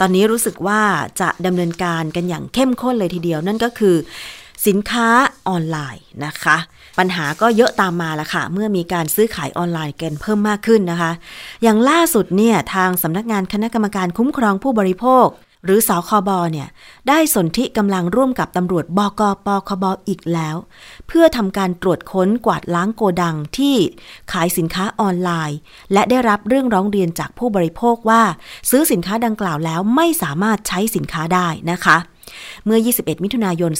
[0.00, 0.80] ตอนนี้รู้สึกว่า
[1.20, 3.96] จะดำเนินการกันอย่างเข้มข้นเลยทีเดียวนั่นก็คือ
[4.66, 5.08] สินค้า
[5.48, 6.56] ออนไลน์นะคะ
[6.98, 11.12] ปัญหาก็เยอะตามมาละค่ะ เมื่อมีการซื้อขายออนไลน์กันเพิ่มมากขึ้นนะคะ
[11.62, 15.26] อย่างล่าสุดเนี่ยทางสำนักงานคณะกรรมการคุ้มครองผู้บริโภค
[15.64, 16.68] หรือสคบเนี่ย
[17.08, 20.56] ได้สนธิกำลังร่วมกับตำรวจบกปคบอีกแล้ว
[21.08, 23.76] เพื่อทำการตรวจค้นกวาดล้างโกดังที่
[24.32, 25.58] ขายสินค้าออนไลน์
[25.92, 28.22] และได้รับเรื่องร้องเรียนจากผู้บริโภคว่า
[28.70, 31.96] ซื้อสินค้าดังกล่าวแล้วไม่สามารถใช้สินค้าได้นะคะ
[32.66, 33.72] เมื่อ 21 มิถุนายน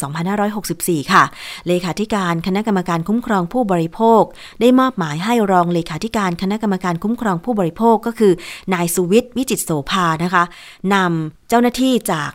[0.53, 1.25] 2564 ค่ะ
[1.67, 4.23] เลขาธิการคณะกรรมการคุ้มครองผู้บริโภค
[4.61, 8.33] ได้มอบหมายให้รองเลขาธิการคณะกรรมการคุ้มครองผู้บริโภคก็คือ
[8.75, 10.45] นายสุวิทย์วิจิตโสภานะคะ
[10.95, 12.31] นำเจ้าหน้าที่จาก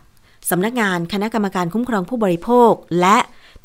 [0.50, 3.18] สำนักงานคณะกรรมการคุ้มครองผู้บริโภค และ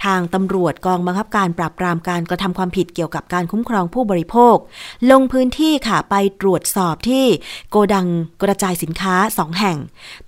[0.05, 4.57] ทางตำรวจกองบังคับการปราบปรามการกระทำความผิดเกี่ยวกับการคุ้มครองผู้บริโภค
[5.11, 7.25] ลงพื้นที่ค่ะไปตรวจสอบที่
[7.71, 8.07] โกดัง
[8.43, 9.79] กระจายสินค้า 2 แห่ง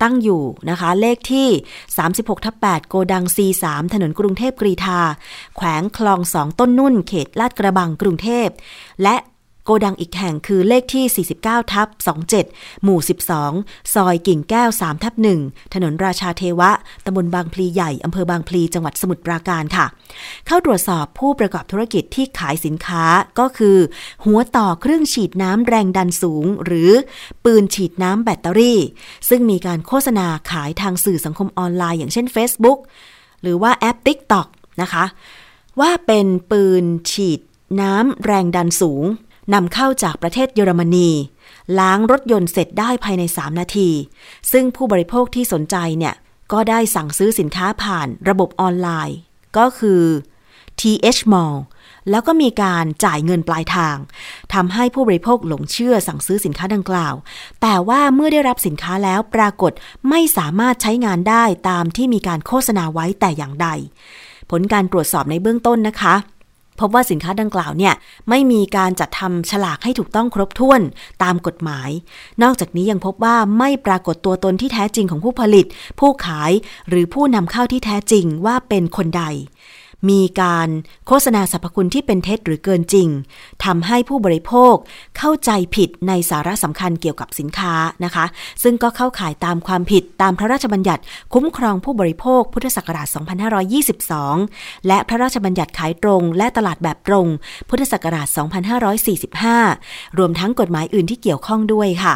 [0.03, 1.49] ตั้งอยู่นะคะ เลขที่
[1.97, 5.01] 36ทับ8โกดัง C3 ถนนกรุงเทพกรีธา
[5.57, 8.49] แขวงคลอง2ต้นนุ่นเขตลาดกระบังกรุงเทพ
[9.03, 9.17] และ
[9.65, 11.89] โกดังอีกแห่งคือเลขที่ 49 ทับ
[12.35, 13.01] 27 หมู่
[13.47, 16.71] 12 ซอยกิ่งแก้ว 3 ทับ 1 ถนนราชาเทวะ
[17.05, 19.87] ตำบลบางพลีใหญ่ อำเภอบางพลี จังหวัดสมุทรปราการค่ะ
[20.47, 23.05] เข้าตรวจสอบผู้ประกอบธุรกิจที่ขายสินค้า
[23.39, 23.77] ก็คือ
[24.25, 26.91] หัวต่อเครื่องฉีดน้ำแรงดันสูง หรือ
[27.45, 28.81] ปืนฉีดน้ำแบตเตอรี่
[29.29, 32.79] ซึ่งมีการโฆษณาขายทางสื่อสังคมออนไลน์อย่างเช่น Facebook
[33.43, 34.49] หรือว่าแอป TikTok
[34.83, 35.05] นะคะ
[35.81, 37.41] ว่าเป็นปืนฉีด
[37.81, 39.05] น้ำแรงดันสูง
[39.55, 41.11] นำเข้าจากประเทศเยอรมนี
[41.79, 43.91] ล้างรถยนต์เสร็จได้ภายใน 3 นาที
[44.53, 46.15] ซึ่งผู้บริโภคที่สนใจเนี่ย
[46.53, 49.19] ก็ได้สั่งซื้อสินค้าผ่านระบบออนไลน์
[49.57, 50.03] ก็คือ
[50.81, 51.57] TH Mall
[52.11, 53.97] แล้วก็มีการจ่ายเงินปลายทาง
[54.55, 57.15] ทำให้ผู้บริโภคหลงเชื่อสั่งซื้อสินค้าดังกล่าว
[57.63, 59.73] แต่ว่าเมื่อได้รับสินค้าแล้วปรากฏ
[60.11, 63.69] ไม่สามารถใช้งานได้ตามที่มีการโฆษณาไว้แต่อย่างใด
[64.51, 66.15] ผลการตรวจสอบในเบื้องต้นนะคะ
[66.81, 67.95] พบว่าสินค้าดังกล่าวเนี่ย
[68.29, 70.81] ไม่มีการจัดทำฉลากให้ถูกต้องครบถ้วน
[71.23, 71.91] ตามกฎหมาย
[72.43, 75.67] นอกจากนี้ยังพบว่าไม่ปรากฏตัวตนที่แท้จริงของผู้ผลิต
[76.01, 76.53] ผู้ขาย
[76.89, 79.25] หรือผู้นำเข้าที่แท้จริงว่าเป็นคนใด
[80.11, 80.69] มีการ
[81.07, 83.09] โฆษณาสรรพคุณที่เป็นเท็จหรือเกินจริง
[83.65, 84.75] ทำให้ผู้บริโภค
[85.19, 88.25] เข้าใจผิดในสาระสำคัญเกี่ยวกับสินค้านะคะ
[88.63, 91.03] ซึ่งก็เข้าข่ายตามความผิดตามพระราชบัญญัติ
[91.35, 93.09] คุ้มครองผู้บริโภคพุทธศักราช
[94.03, 97.27] 2522 และพระราชบัญญัติขายตรง และตลาดแบบตรง
[97.69, 98.27] พุทธศักราช
[99.63, 102.15] 2545 รวมทั้งกฎหมายอื่นที่เกี่ยวข้องด้วยค่ะ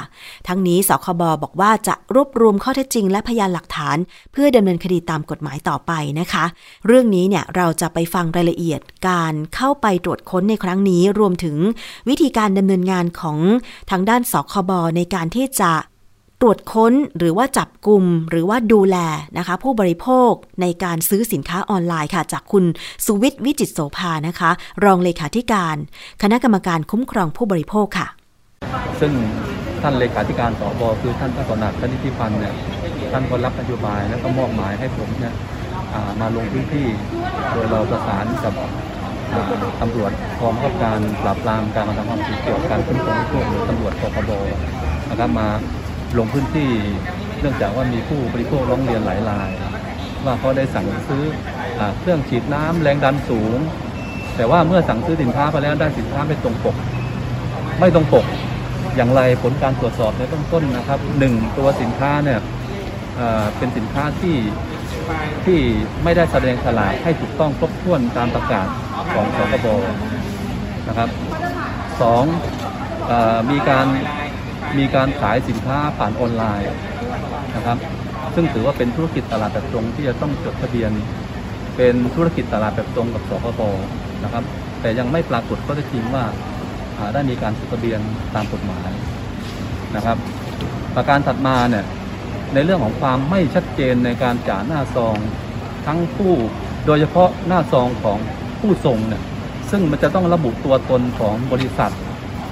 [0.48, 3.96] ทั้งนี้สคบบอกว่าจะรวบรวมข้อเท็จจริง และพยานหลักฐาน
[4.32, 6.44] เพื่อดำเนินคดีตามกฎหมายต่อไปนะคะ
[6.86, 11.56] เรื่องนี้เนี่ยเราจะไปฟังรายละเอียดการเข้าไปตรวจค้นในครั้งนี้ รวมถึง
[12.08, 13.38] วิธีการดำเนินงานของ
[13.90, 15.72] ทางด้านสคบในการที่จะ
[16.40, 18.96] ตรวจค้นหรือว่าจับกลุ่มหรือว่าดูแล
[19.38, 22.64] นะคะ ผู้บริโภคในการซื้อสินค้าออนไลน์ค่ะ จากคุณ
[23.06, 24.50] สุวิทย์วิจิตรโสภานะคะ
[24.84, 25.76] รองเลขาธิการ
[26.22, 28.08] คณะกรรมการคุ้มครองผู้บริโภคค่ะ
[29.00, 29.12] ซึ่ง
[29.82, 32.54] ท่านเลขาธิการสบคือท่านพระสนัดพนิธิพันธ์เนี่ย
[33.12, 35.34] ท่านก็รับนโยบายแล้วก็มอบหมายให้ผมเนี่ย
[36.20, 36.86] มาลงพื้นที่
[37.52, 38.54] โดยเราประสานกับ
[39.80, 44.30] ตำรวจกองบังคับการปราบปรามการกระทำความผิดเกี่ยวกับการคุ้มครองผู้หรือตำรวจปคบ
[45.10, 45.48] นะครับมา
[46.18, 46.70] ลงพื้นที่
[47.40, 49.50] เนื่องจากว่ามีผู้บริโภคร้องเรียนหลายราย
[50.24, 51.24] ว่าเขาได้สั่งซื้อ
[51.80, 53.58] อเครื่องฉีดน้ำแรงดันสูง
[54.36, 56.76] แต่ว่าเมื่อสั่งซื้อสินค้าไปแล้วได้สินค้าไม่ตรงปก
[57.80, 58.24] ไม่ตรงปก
[58.96, 62.40] อย่างไรผลการตรวจสอบในเบื้องต้นนะครับหนึ่งตัวสินค้าเนี่ย
[63.58, 64.34] เป็นสินค้าที่
[65.46, 65.60] ที่
[66.04, 68.68] ไม่ได้แสดงฉลากให้ถูกต้องครบถ้วนตามประกาศ
[69.14, 69.66] ของสกบ
[70.88, 71.08] นะครับ
[72.00, 72.24] สอง
[73.10, 73.12] อ
[73.50, 73.86] มีการ
[74.78, 76.72] มีการขายสินค้าผ่านออนไลน์
[77.56, 77.78] นะครับ
[78.34, 80.92] ซึ่งถือว่าเป็นธุรกิจตลาดแบบตรงที่จะต้องจดทะเบียน
[81.76, 83.60] เป็นธุรกิจตลาดแบบตรงกับสคบ
[84.24, 84.44] นะครับ
[84.80, 86.24] แต่ยังไม่ปรากฏข้อเท็จจริงว่า
[87.14, 88.00] ได้มีการจดทะเบียน
[88.34, 88.90] ตามกฎหมาย
[89.96, 90.16] นะครับ
[90.96, 91.84] ประการถัดมาเนี่ย
[92.54, 95.16] ในเรื่องของความไม่ชัดเจนในการจ่าหน้าซอง
[95.86, 96.32] ทั้งผู้
[96.86, 98.18] โดยเฉพาะหน้าซองของ
[98.60, 99.22] ผู้ส่งเนี่ย
[99.70, 101.92] ซึ่งมันจะต้องระบุตัวตนของบริษัท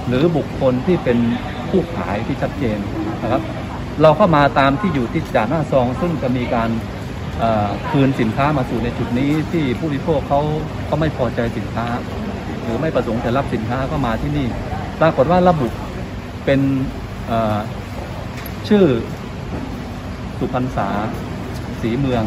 [0.07, 1.17] หรือบุคคลที่เป็น
[1.69, 2.77] ผู้ขายที่ชัดเจน
[3.23, 3.41] นะครับ
[4.01, 6.69] เราเข้ามาตามที่อยู่ที่จ่าหน้าซอง ซึ่งจะมีการ
[7.89, 10.41] คืนสินค้ามาสู่ในจุดนี้ที่ผู้บริโภคเขา
[10.85, 11.85] เขาไม่พอใจสินค้า
[12.63, 14.47] หรือไม่ประสงค์จะรับสินค้าก็มาที่นี่
[15.01, 15.67] ปรากฏว่าระบุ
[16.45, 16.59] เป็น
[18.67, 18.85] ชื่อ
[20.39, 20.87] สุพรรษา
[21.81, 22.23] สีเมือง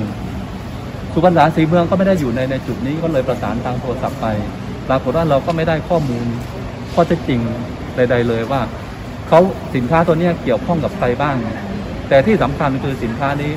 [1.12, 4.26] สุพรรษาสีเมืองก็ไม่ได้อยู่ในในจุดนี้ก็เลยประสานทางโทรศัพท์ไป
[4.88, 6.26] ปรากฏว่าเราก็ไม่ได้ข้อมูล
[6.94, 7.40] ข้อเท็จจริง
[7.96, 8.60] ใด ๆ เลยว่า
[9.28, 9.40] เขา
[9.74, 11.36] สินค้าตัวนี้เกี่ยวข้องกับใครบ้าง
[12.08, 13.50] แต่ที่สำคัญคือสินค้านี้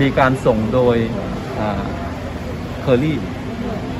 [0.00, 0.96] มีการส่งโดย
[2.82, 3.18] เคอรี่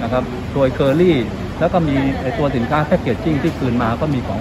[0.03, 1.17] นะครับโดยเคอรี่
[1.61, 1.97] แล้วก็มี
[2.39, 4.41] ตัวสินค้า packaging ที่คืนมาก็มีของ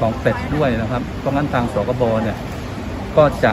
[0.00, 2.36] ของเฟชด้วยนะครับ เพราะงั้นทางสคบเนี่ย
[3.16, 3.52] ก็จะ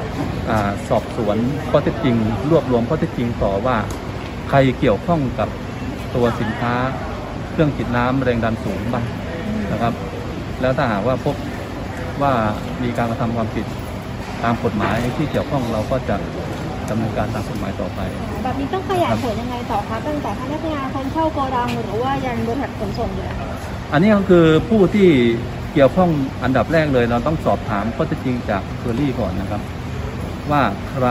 [0.50, 0.52] อ
[0.90, 1.38] สอบสวน
[1.70, 2.16] ข้อเท็จจริง
[2.50, 3.78] รวบรวมข้อเท็จจริงต่อว่า
[4.50, 5.50] ใครเกี่ยวข้องกับ
[6.16, 6.74] ตัวสินค้า
[7.52, 9.06] เครื่องฉีดน้ำแรงดันสูงบ้าง
[9.72, 9.94] นะครับ
[10.62, 11.36] แล้วถ้าหากว่าพบ
[12.22, 12.34] ว่า
[12.84, 13.66] มีการกระทำความผิด
[14.44, 16.16] ตามกฎหมายที่เกี่ยวข้องเราก็จะ
[16.90, 18.00] ดำเนินการตามกฎหมายต่อไป
[18.44, 23.30] แบบนี้ต้องขยายผลยังไงต่อคะตั้งแต่พนักงานคนเช่าโกดังหรือว่ายันบริษัทขนส่งเลย
[23.92, 25.10] อันนี้ก็คือผู้ที่
[25.76, 26.10] เกี่ยวข้อง
[26.44, 29.62] อันดับแรกเลย เราต้องสอบถามข้อเท็จจริงจากเคอรี่ก่อนนะครับ
[30.52, 31.08] ว่าใคร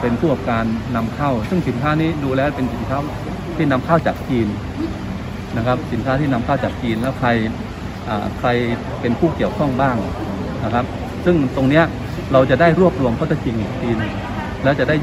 [0.00, 0.64] เป็นผู้ประกอบการ
[0.96, 2.96] นำเข้า ซึ่งสินค้านี้ดูแล้วเป็นสินค้า
[3.56, 4.48] ที่นำเข้าจากจีน
[5.56, 7.28] นะครับ สินค้าที่นำเข้าจากจีนแล้วใคร
[8.38, 8.48] ใคร
[9.00, 9.96] เป็นผู้เกี่ยวข้องบ้าง
[10.64, 10.84] นะครับ
[11.24, 11.82] ซึ่งตรงนี้
[12.32, 13.90] เราจะได้รวบรวมข้อเท็จจริงอีกที
[14.64, 14.96] แล้วจะได้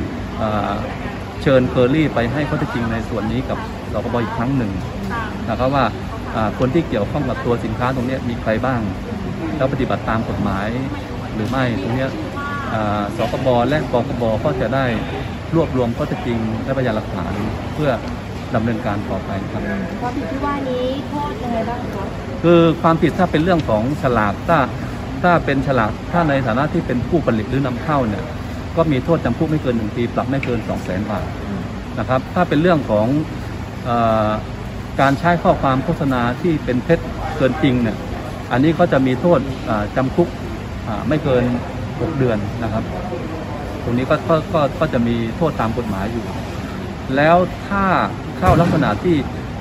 [1.42, 3.58] เชิญเคอรี่ไปให้ข้อเท็จจริงในส่วนนี้กับ
[3.94, 4.72] สกบอีกครั้งหนึ่ง
[5.50, 5.86] นะครับว่า
[6.60, 8.82] คนที่เกี่ยวข้องกับตัวสินค้าตรงนี้มีใครบ้าง
[9.58, 10.67] แล้วปฏิบัติตามกฎหมาย
[11.34, 12.08] หรือไม่ตรงนี้
[13.17, 14.86] สคบและปคบก็จะได้
[15.56, 17.34] รวบรวมข้อเท็จจริงและพยานหลักฐาน
[17.74, 17.91] เพื่อ
[18.56, 19.62] ดำเนินการต่อไปครับ
[20.02, 22.08] ความผิดที่ว่านี้โทษยังไงบ้างครับ
[22.43, 24.60] คือความผิดถ้าเป็นเรื่องของฉลากถ้า
[25.24, 28.24] ถ้าเป็นฉลากถ้าในฐานะที่เป็นผู้ผลิตหรือนำเข้าเนี่ย
[28.78, 31.26] ก็มีโทษจำคุกไม่เกินหนึ่งปี ปรับไม่เกินสองแสนบาท
[32.00, 33.08] นะครับถ้าเป็นเรื่องของ
[33.88, 33.89] อ
[35.02, 37.00] การใช้ข้อความโฆษณาที่เป็นเท็จ
[37.38, 37.98] เกินจริงเนี่ย
[38.52, 39.40] อันนี้ก็จะมีโทษ
[39.96, 40.28] จำคุก
[41.08, 41.44] ไม่เกิน
[41.82, 42.84] 6 เดือนนะครับ
[43.84, 46.26] ตรงนี้ก็ก็ก็จะมีโทษตามกฎหมายอยู่
[47.16, 47.84] แล้วถ้า
[48.38, 49.16] เข้าลักษณะที่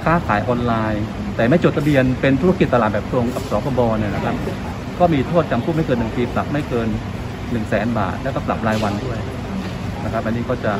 [0.05, 1.05] ค้าขายออนไลน์
[1.37, 4.37] แต่ไม่จดทะเบียนเป็นธุรกิจตลาดแบบตรงกับสคบเนี่ยนะครับ
[4.99, 6.88] ก็มีโทษจำคุกไม่เกินหนึ่งปีปรับไม่เกิน
[7.23, 9.18] 1นึ่งแสนบาท แล้วก็ปรับรายวันด้วย
[10.05, 10.73] นะครับ อันนี้ก็จะ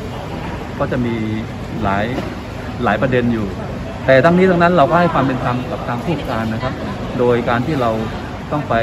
[0.79, 1.15] ก็จะมี
[1.83, 2.05] หลาย
[2.85, 3.47] หลายประเด็นอยู่
[4.07, 6.73] แต่ทั้งนี้ทั้งนั้นเราก็ให้ความเป็นธรรมกับทางผู้การนะครับ
[7.19, 7.91] โดยการที่เรา
[8.53, 8.75] ต้องไป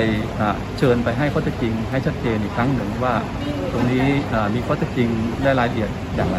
[0.78, 3.14] เชิญไปให้ข้อเท็จจริง ให้ชัดเจนอีกครั้งหนึ่งว่า
[3.72, 4.06] ตรงนี้
[4.56, 5.10] มีข้อเท็จจริง
[5.44, 6.38] ได้รายละเอียดอย่างไร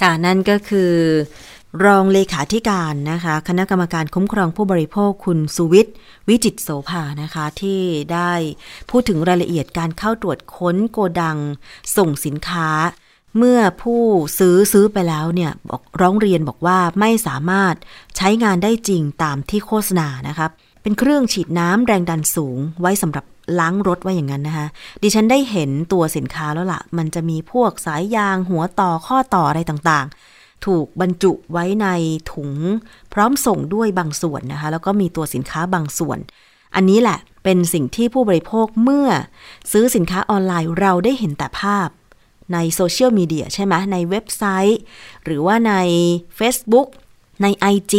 [0.00, 0.92] ค่ะนั่นก็คือ
[1.84, 5.94] รองเลขาธิการนะคะ คณะกรรมการคุ้มครองผู้บริโภคคุณสุวิทย์
[6.28, 7.80] วิจิตโสภานะคะ ที่
[8.12, 8.32] ได้
[8.90, 11.38] พูดถึงรายละเอียดการเข้าตรวจค้นโกดัง
[11.96, 12.68] ส่งสินค้า
[13.36, 14.02] เมื่อผู้
[14.38, 17.74] ซื้อซื้อไปแล้วเนี่ยบอกร้องเรียนบอกว่าไม่สามารถ
[18.16, 20.50] ใช้งานได้จริงตามที่โฆษณานะครับ
[20.82, 23.24] เป็นเครื่องฉีดน้ำแรงดันสูงไว้สำหรับ
[23.60, 24.66] ล้างรถไว้อย่างนั้นนะคะ
[25.02, 31.86] ดิฉันได้เห็นตัวสินค้าแล้วละ่ะ มันจะมีพวกสายยางหัวต่อข้อต่ออะไรต่างๆ ถูกบรรจุไว้ใน
[32.32, 32.52] ถุง
[33.12, 36.18] พร้อมส่งด้วยบางส่วนนะคะ แล้วก็มีตัวสินค้าบางส่วน
[36.74, 39.08] อันนี้แหละเป็นสิ่งที่ผู้บริโภคเมื่อ
[39.72, 41.88] ซื้อสินค้าออนไลน์เราได้เห็นแต่ภาพ
[42.52, 44.80] ในโซเชียลมีเดียใช่ไหมในเว็บไซต์
[45.24, 45.74] หรือว่าใน
[46.38, 46.88] Facebook
[47.42, 47.94] ใน IG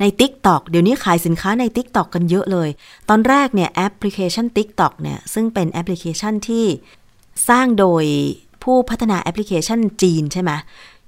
[0.00, 2.68] ใน TikTok เดี๋ยวนี้ขายสินค้าใน TikTok กันเยอะเลย
[3.08, 6.66] ตอนแรกเนี่ยแอปพลิเคชัน TikTok เนี่ยซึ่งเป็นแอปพลิเคชันที่
[7.48, 8.04] สร้างโดย
[8.62, 10.50] ผู้พัฒนาแอปพลิเคชันจีนใช่ไหม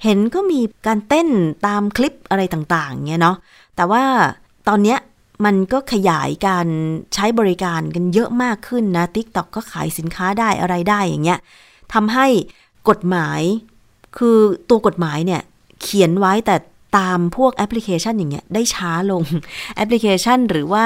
[0.05, 1.29] เห็นก็มีการเต้น
[1.67, 3.37] ตามคลิปอะไรต่างๆเงี้ยเนาะ
[3.77, 4.03] แต่ว่า
[4.69, 4.99] ตอนเนี้ย
[5.45, 6.67] มันก็ขยายการ
[7.15, 11.41] ใช้บริการกันเยอะมากขึ้นนะ TikTok ก็ขายสินค้าได้อะไรได้อย่างเงี้ย
[11.93, 12.27] ทำให้
[12.89, 13.41] กฎหมาย
[14.19, 14.39] คือ
[14.71, 15.43] ตัวกฎหมายเนี่ย
[15.83, 16.57] เขียนไว้แต่
[16.99, 19.23] ตามพวกแอปพลิเคชันอย่างเงี้ยได้ช้าลง
[19.77, 20.85] แอปพลิเคชัน หรือว่า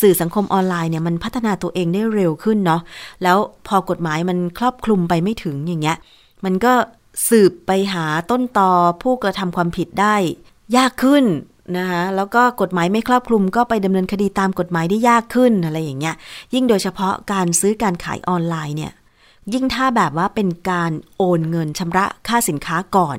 [0.00, 2.82] สื่อสังคมออนไลน์เนี่ยมันพัฒนาตัวเองได้เร็วขึ้นเนาะ
[3.22, 5.96] แล้วพอกฎหมายมันครอบคลุมไปไม่ถึงอย่างเงี้ย
[6.44, 6.72] มันก็
[7.28, 8.70] สืบไปหาต้นตอ
[9.02, 10.14] ผู้กระทำความผิดได้
[10.76, 11.24] ยากขึ้น
[11.76, 16.14] นะคะแล้วก็กฎหมายไม่ครอบคลุมก็ไปดำเนินคดีตามกฎหมายได้ยากขึ้นอะไรอย่างเงี้ย
[16.54, 18.92] ยิ่งโดยเฉพาะการซื้อการขายออนไลน์เนี่ย
[19.54, 23.18] ยิ่งถ้าแบบว่าเป็นการโอนเงินชำระค่าสินค้าก่อน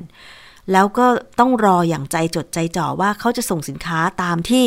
[0.74, 1.08] แล้วก็
[1.40, 4.66] ต้องรออย่างใจจดใจจ่อว่าเขาจะส่งสินค้าตามที่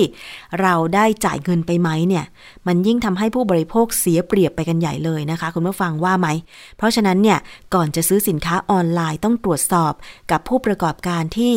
[0.60, 2.24] เราได้จ่ายเงินไปไหมเนี่ย
[2.66, 6.28] มันยิ่งทำให้ผู้บริโภคเสียเปรียบไปกันใหญ่เลยนะคะ คุณผู้ฟังว่าไหม
[6.76, 7.38] เพราะฉะนั้นเนี่ย
[7.74, 9.92] ก่อนจะซื้อสินค้าออนไลน์ต้องตรวจสอบ
[10.30, 11.54] กับผู้ประกอบการที่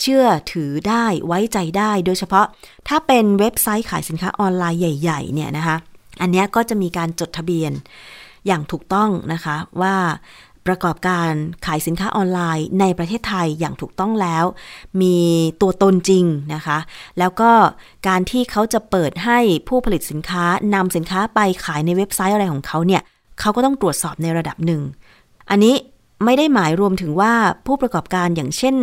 [0.00, 2.46] เชื่อถือได้ไว้ใจได้ โดยเฉพาะ
[2.88, 5.76] ถ้าเป็นเว็บไซต์ขายสินค้าออนไลน์ใหญ่ ๆ เนี่ยนะคะ
[6.20, 7.72] อันนี้ก็จะมีการจดทะเบียน
[8.46, 9.96] อย่างถูกต้องนะคะว่า
[10.66, 11.30] ประกอบการ
[11.66, 14.44] ขายสินค้าออนไลน์ในประเทศไทยอย่างถูกต้องแล้ว
[15.02, 15.16] มี
[15.60, 16.24] ตัวตนจริง
[16.54, 16.78] นะคะ
[17.18, 17.50] แล้วก็
[18.08, 23.02] การที่เขาจะเปิดให้ผู้ผลิตสินค้านำสินค้าไปขายในเว็บไซต์อะไรของเขาเนี่ย
[23.40, 24.82] เขาก็ต้องตรวจสอบในระดับหนึ่ง
[25.50, 25.74] อันนี้
[26.24, 27.32] ไม่ได้หมายรวมถึงว่า
[27.66, 28.76] ผู้ประกอบการอย่างเช่น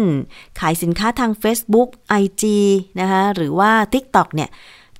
[0.59, 1.89] ขายสินค้าทาง Facebook
[2.21, 2.43] IG
[2.99, 4.49] นะคะหรือว่า TikTok เนี่ย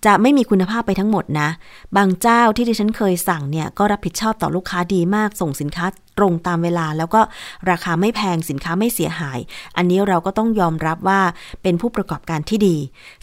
[0.06, 1.50] จะไม่มีคุณภาพไปทั้งหมดนะ
[1.98, 5.86] บางเจ้าที่ดิฉันเคยสั่งเนี่ยก็รับผิดชอบต่อลูกค้าดีมาก ส่งสินค้า
[6.18, 7.22] ตรงตามเวลา แล้วก็
[7.70, 9.40] ราคาไม่แพงสินค้าไม่เสียหาย
[9.78, 11.22] อันนี้เราก็ต้องยอมรับว่า
[11.64, 12.78] เป็นผู้ประกอบการที่ดี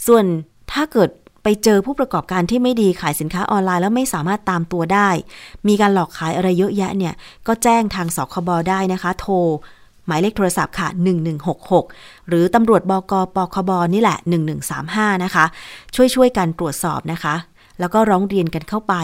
[0.06, 0.24] ส่วน
[0.72, 1.10] ถ้าเกิด
[1.42, 5.08] ไปเจอผู้ประกอบการที่ไม่ดีขายสินค้าออนไลน์แล้วไม่สามารถตามตัวได้
[5.68, 7.14] มีการหลอกขายอะไรเยอะแยะเนี่ย
[7.46, 9.34] ก็แจ้งทางสคบได้นะคะ โทร
[10.06, 10.88] หมายเลขโทรศัพท์ค่ะ
[11.58, 14.18] 1166 หรือตำรวจบกปคบนี่แหละ
[14.70, 15.44] 1135 นะคะ
[15.94, 17.34] ช่วยช่วยกันตรวจสอบนะคะ
[17.80, 18.94] แล้วก็ร้องเรียนกันเข้าไป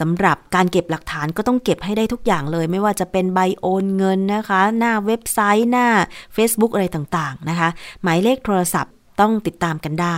[0.00, 5.86] สำหรับการเก็บหลักฐานก็ต้องเก็บให้ได้ทุกอย่างเลย ไม่ว่าจะเป็นใบโอนเงินนะคะ หน้าเว็บไซต์หน้า
[6.36, 7.68] Facebook อะไรต่างๆนะคะ
[8.02, 10.16] หมายเลขโทรศัพท์ต้องติดตามกันได้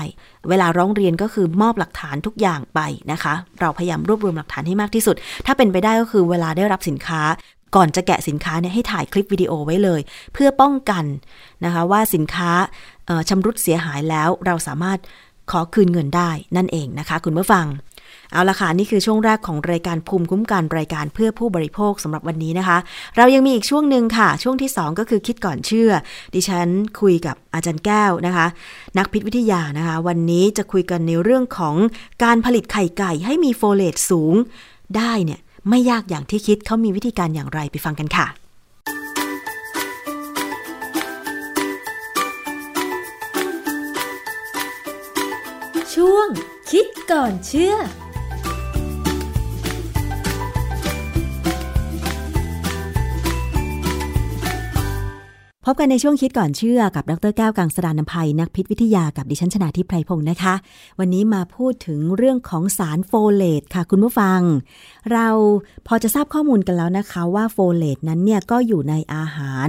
[0.48, 2.80] เวลาร้องเรียนก็คือมอบหลักฐานทุกอย่างไป
[3.12, 7.22] นะคะ เราพยายามรวบรวมหลักฐานให้มากที่สุด ถ้าเป็นไปได้ก็คือเวลาได้รับสินค้า
[7.74, 10.00] ก่อนจะแกะสินค้าเนี่ยให้ถ่ายคลิปวิดีโอไว้เลย
[10.33, 11.05] เพื่อป้องกัน
[11.64, 12.50] นะคะว่าสินค้า
[13.29, 14.98] ชำรุดเสียหายแล้วเราสามารถ
[15.50, 17.66] ขอคืนเงินได้นั่นเองนะคะ คุณผู้ฟัง
[18.33, 22.79] เอาละค่ะ นี่คือช่วงแรกของรายการภูมิคุ้มกันรายการเพื่อผู้บริโภคสำหรับวันนี้นะคะ
[23.16, 25.90] เรายังมีอีกช่วงหนึ่งค่ะ ช่วงที่ 2 ก็คือคิดก่อนเชื่อ
[26.35, 26.68] ดิฉัน
[27.00, 28.46] คุยกับอาจารย์แก้วนะคะ
[28.98, 31.74] นักพิษวิทยานะคะ วันนี้จะคุยกันในเรื่องของ
[32.24, 34.35] การผลิตไข่ไก่ให้มีโฟเลตสูง
[34.96, 38.26] ได้เนี่ย ไม่ยากอย่างที่คิดเขามีวิธีการอย่างไรไปฟังกันค่ะ
[45.94, 46.29] ช่วง
[46.70, 47.74] คิดก่อนเชื่อ
[55.68, 60.55] พบกันในช่วงคิดก่อนเชื่อกับดรแก้วกังสดานนภัยนักพิษวิทยากับดิฉันชนาทิพไพรพงศ์นะคะ
[60.98, 64.40] วันนี้มาพูดถึงเรื่องของสารโฟเลตค่ะคุณผู้ฟัง
[65.12, 65.29] เรา
[65.87, 69.68] พอจะทราบข้อมูลกันแล้วนะคะว่าโฟเลตนั้นเนี่ยก็อยู่ในอาหาร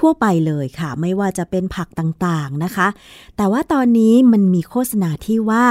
[0.00, 2.88] ทั่วไปเลยค่ะ ไม่ว่าจะเป็นผักต่างๆนะคะ
[3.36, 5.64] แต่ว่าตอนนี้มันมีโฆษณาที่ว่า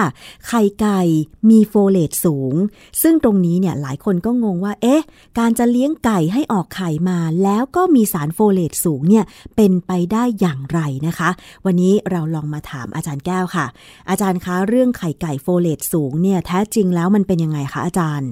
[0.47, 1.01] ไข่ไก่
[1.49, 2.53] มีโฟเลตสูง
[3.01, 5.03] ซึ่งตรงนี้เนี่ยหลายคนก็งงว่า เอ๊ะ
[5.39, 11.29] การจะเลี้ยงไก่ให้ออกไข่มา แล้วก็มีสารโฟเลตสูงเนี่ยเป็นไปได้อย่างไรนะคะ
[11.65, 13.65] วันนี้เราลองมาถามอาจารย์แก้วค่ะ
[14.09, 18.31] อาจารย์คะเรื่องไข่ไก่โฟเลตสูงเนี่ยแท้จริงแล้วมันเป็นยังไงคะอาจารย์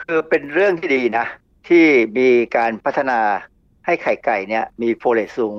[0.00, 1.26] คือเป็นเรื่องที่ดีนะ
[1.68, 1.84] ที่
[2.18, 3.20] มีการพัฒนา
[3.86, 5.54] ให้ไข่ไก่เนี่ยมีโฟเลตสูง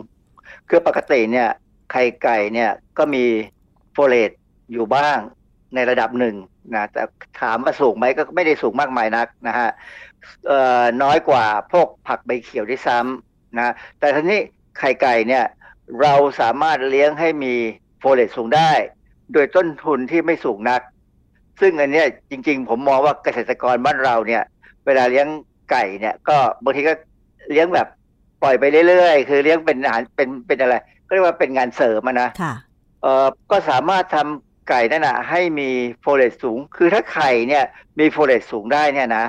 [0.70, 1.50] คือปกติเนี่ย
[1.92, 3.26] ไข่ไก่เนี่ยก็มี
[3.94, 4.32] โฟเลต
[4.72, 5.20] อยู่บ้าง
[5.76, 6.36] ในระดับหนึ่ง
[6.76, 7.02] นะแต่
[7.42, 9.70] ถามว่าสูงไหมก็ไม่ได้สูงมากมายนักนะฮะ
[11.04, 14.42] น้อยกว่าพวกผักใบเขียวที่ซ้ำนะแต่ทีนี้
[14.80, 15.44] ไข่ไก่เนี่ย
[16.02, 17.54] เราสามารถเลี้ยงให้มี
[18.00, 18.72] โฟเลตสูงได้
[19.34, 20.82] โดยต้นทุนที่ไม่สูงนัก
[21.62, 24.44] ซึ่งอันนี้จริงๆ ผมมองว่าเกษตรกรบ้านเราเนี่ย
[24.86, 25.28] เวลาเลี้ยง
[25.72, 26.94] ไก่เนี่ยก็บางทีก็
[27.50, 27.88] เลี้ยงแบบ
[28.44, 30.76] ปล่อยไปเรื่อยๆ คือเลี้ยงเป็นอาหารเป็นเป็นอะไร
[31.06, 32.54] ก็เรียกว่าเป็นงานเสริมนะค่ะ
[33.02, 35.70] เอ่อก็สามารถทำไข่นั่นนะให้มี
[36.02, 37.64] โฟเลตสูง คือถ้าไข่เนี่ย
[38.00, 39.26] มีโฟเลตสูงได้เนี่ยนะ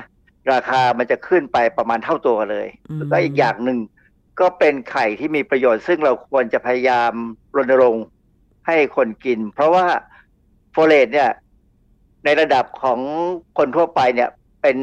[0.53, 3.79] ราคามันจะขึ้นไปประมาณเท่าตัวเลยแล้วก็อีกอย่างหนึ่ง
[4.39, 7.11] ก็เป็นไข่ที่มีประโยชน์ ซึ่งเราควรจะพยายาม
[7.55, 8.05] รณรงค์
[8.67, 9.85] ให้คนกิน เพราะว่า
[10.71, 11.29] โฟเลตเนี่ย
[12.23, 12.99] ในระดับของ
[13.57, 14.29] คนทั่วไปเนี่ย
[14.61, 14.77] เป็น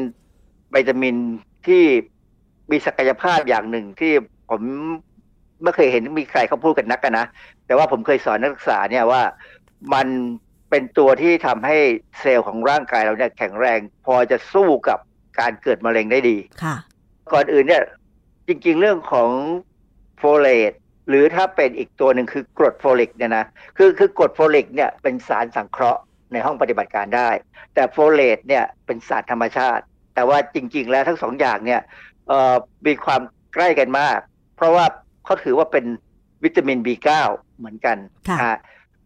[0.75, 1.15] วิตามิน
[1.67, 1.83] ที่
[2.71, 4.13] มีศักยภาพอย่างหนึ่งที่
[4.49, 4.61] ผม
[5.63, 7.25] ไม่เคยเห็นมีใครเขาพูดกันนักกันนะ
[7.65, 9.21] แต่ว่าผมเคยสอนนักศึกษาเนี่ยว่า
[9.93, 10.07] มัน
[10.69, 11.77] เป็นตัวที่ทำให้
[12.19, 14.99] เซลล์ของร่างกายเราเนี่ยแข็งแรง พอจะสู้กับ
[15.39, 16.75] การเกิดมะเร็งได้ดีค่ะ
[17.33, 17.83] ก่อนอื่นเนี่ย
[18.47, 19.29] จริง ๆ เรื่องของ
[20.17, 20.71] โฟเลต
[21.09, 23.45] หรือถ้าเป็นอีกตัวหนึ่งคือกรดโฟลิกเนี่ยนะ
[23.77, 26.01] คือคือกรดโฟลิกเนี่ยเป็นสารสังเคราะห์
[26.31, 27.29] ในห้องปฏิบัติการได้
[27.73, 29.83] แต่โฟเลตเนี่ยเป็นสารธรรมชาติ
[30.15, 32.12] แต่ว่าจริง ๆ แล้วทั้งสองอย่างเนี่ยเอ่อ
[32.85, 33.21] มีความ
[33.53, 34.19] ใกล้กันมาก
[34.55, 34.85] เพราะว่า
[35.25, 35.85] เขาถือว่าเป็น
[36.43, 37.09] วิตามิน B9
[37.57, 37.97] เหมือนกัน
[38.29, 38.51] ค่ะอ่า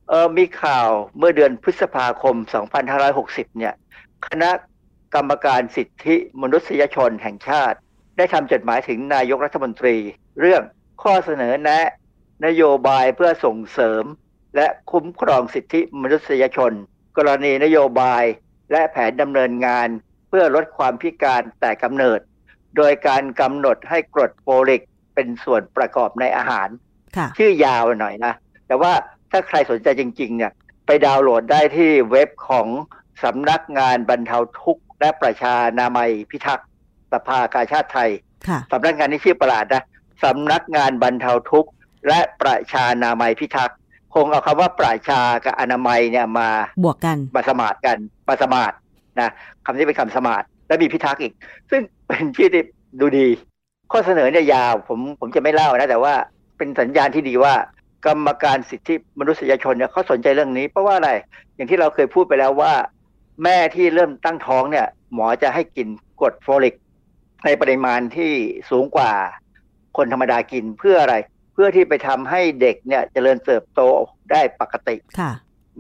[0.10, 2.36] เออมีข่าวเมื่อเดือนพฤษภาคม
[2.98, 3.74] 2560 เนี่ย
[4.28, 4.52] คณะ
[5.16, 7.78] กรรมการสิทธิมนุษยชนแห่งชาติ
[8.18, 9.96] ได้ทำจดหมายถึงนายกรัฐมนตรี
[10.40, 10.62] เรื่อง
[11.04, 11.86] ข้อเสนอแนะ
[12.46, 14.04] นโยบายเพื่อส่งเสริม
[14.56, 16.74] และคุ้มครองสิทธิมนุษยชน
[17.18, 18.24] กรณีนโยบาย
[18.72, 19.88] และแผนดำเนินงาน
[20.30, 22.20] เพื่อลดความพิการแต่กำเนิด
[22.78, 24.82] โดยการกำหนดให้กรดโฟลิก
[25.16, 26.70] เป็นส่วนประกอบในอาหาร
[27.18, 28.34] ค่ะชื่อยาวหน่อยนะ
[28.68, 28.92] แต่ว่า
[29.32, 30.52] ถ้าใครสนใจจริง ๆ เนี่ย
[30.86, 32.68] ไปดาวน์โหลดได้ที่เว็บของ
[33.24, 36.68] สำนักงานบรรเทาทุกข์ และประชานามัยพิทักษ์
[37.12, 38.10] สภากาชาดไทย
[38.48, 39.84] ค่ะสำนักงานนี้ชื่อประหลาดนะ
[40.24, 41.72] สำนักงานบรรเทาทุกข์
[42.08, 43.78] และประชานามัยพิทักษ์
[44.16, 46.50] คงเอาคำว่าประชากับอนามัยเนี่ยมา
[46.84, 47.98] บวกกันมาสมาดกัน
[48.28, 48.72] มาสมาด
[49.20, 49.30] นะ
[49.66, 51.34] คำนี้เป็นคำสมาด และมีพิทักษ์อีก
[51.72, 52.64] ซึ่งเป็นชื่อที่
[53.00, 53.28] ดูดี
[53.92, 56.14] ข้อเสนอเนี่ยยาวผมผมจะไม่เล่านะ แต่ว่า
[56.58, 57.54] เป็นสัญญาณที่ดีว่า
[58.06, 61.12] กรรมการสิทธิมนุษยชนเนี่ยเขาสนใจเรื่องนี้ เพราะว่าอะไร
[61.56, 62.74] อย่างที่เราเคยพูดไปแล้วว่า
[63.44, 65.88] แม่ที่เริ่มตั้งท้องเนี่ย หมอจะให้กิน
[66.20, 66.76] กรดโฟลิก
[67.46, 68.32] ในปริมาณที่
[68.70, 69.12] สูงกว่า
[69.98, 71.16] คนธรรมดากินเพื่ออะไร
[71.54, 73.82] เพื่อที่ไปทำให้เด็กเนี่ยเจริญเติบโต
[74.32, 75.32] ได้ปกติค่ะ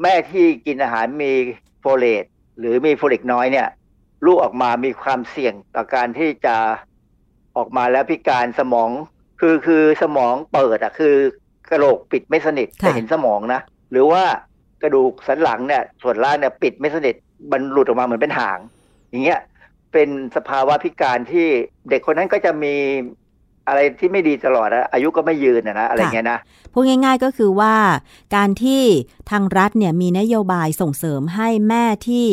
[0.01, 1.31] แม่ที่กินอาหารมี
[1.79, 2.23] โฟเลต
[2.59, 3.67] หรือมีโฟลิกน้อยเนี่ย
[4.25, 6.55] ลูกออกมามีความเสี่ยงต่อการที่จะ
[7.57, 8.89] ออกมาแล้วพิการสมอง
[9.39, 11.15] คือคือสมองเปิดอะคือ
[11.69, 13.61] กะโหลกปิดไม่สนิทค่ะจะเห็นสมองนะ
[13.91, 14.23] หรือว่า
[14.81, 17.15] กระดูกสันหลังเนี่ย ส่วนล่างเนี่ยปิดไม่สนิท
[17.51, 18.59] มันหลุดออกมาเหมือนเป็นหาง
[19.09, 19.41] อย่างเงี้ย
[19.93, 21.47] เป็นสภาวะพิการที่
[21.89, 22.75] เด็กคนนั้นก็จะมี
[23.67, 26.39] อะไรที่ไม่ดีตลอดนะอายุก็ไม่ยืนนะนะอะไรเงี้ยนะ
[26.73, 27.75] พูดง่าย ๆก็คือว่า
[28.35, 28.81] การที่
[29.31, 32.27] ทางรัฐเนี่ยมีนโยบายส่งเสริมให้แม่ที่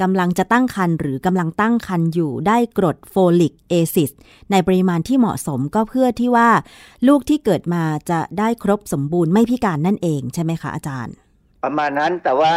[0.00, 4.10] กำลังจะตั้งครรภ์หรือกำลังตั้งครรภ์อยู่ได้กรด folic acid
[4.50, 6.50] ในปริมาณที่เหมาะสมก็เพื่อที่ว่า
[7.08, 11.14] ลูกที่เกิดมาจะได้ครบสมบูรณ์ไม่พิการนั่นเองใช่ไหมคะอาจารย์
[11.64, 12.52] ประมาณนั้นแต่ว่า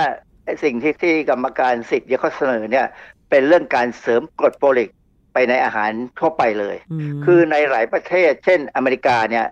[0.45, 2.87] ไอ้สิ่งที่ที่กรรมการสิทธิ์เขาเสนอเนี่ย
[3.29, 4.89] เป็นเรื่องการเสริมกรดโฟลิก
[5.33, 9.45] ไปในอาหารทั่วไปเลยอืมคือในหลายประเทศ เช่นอเมริกาเนี่ย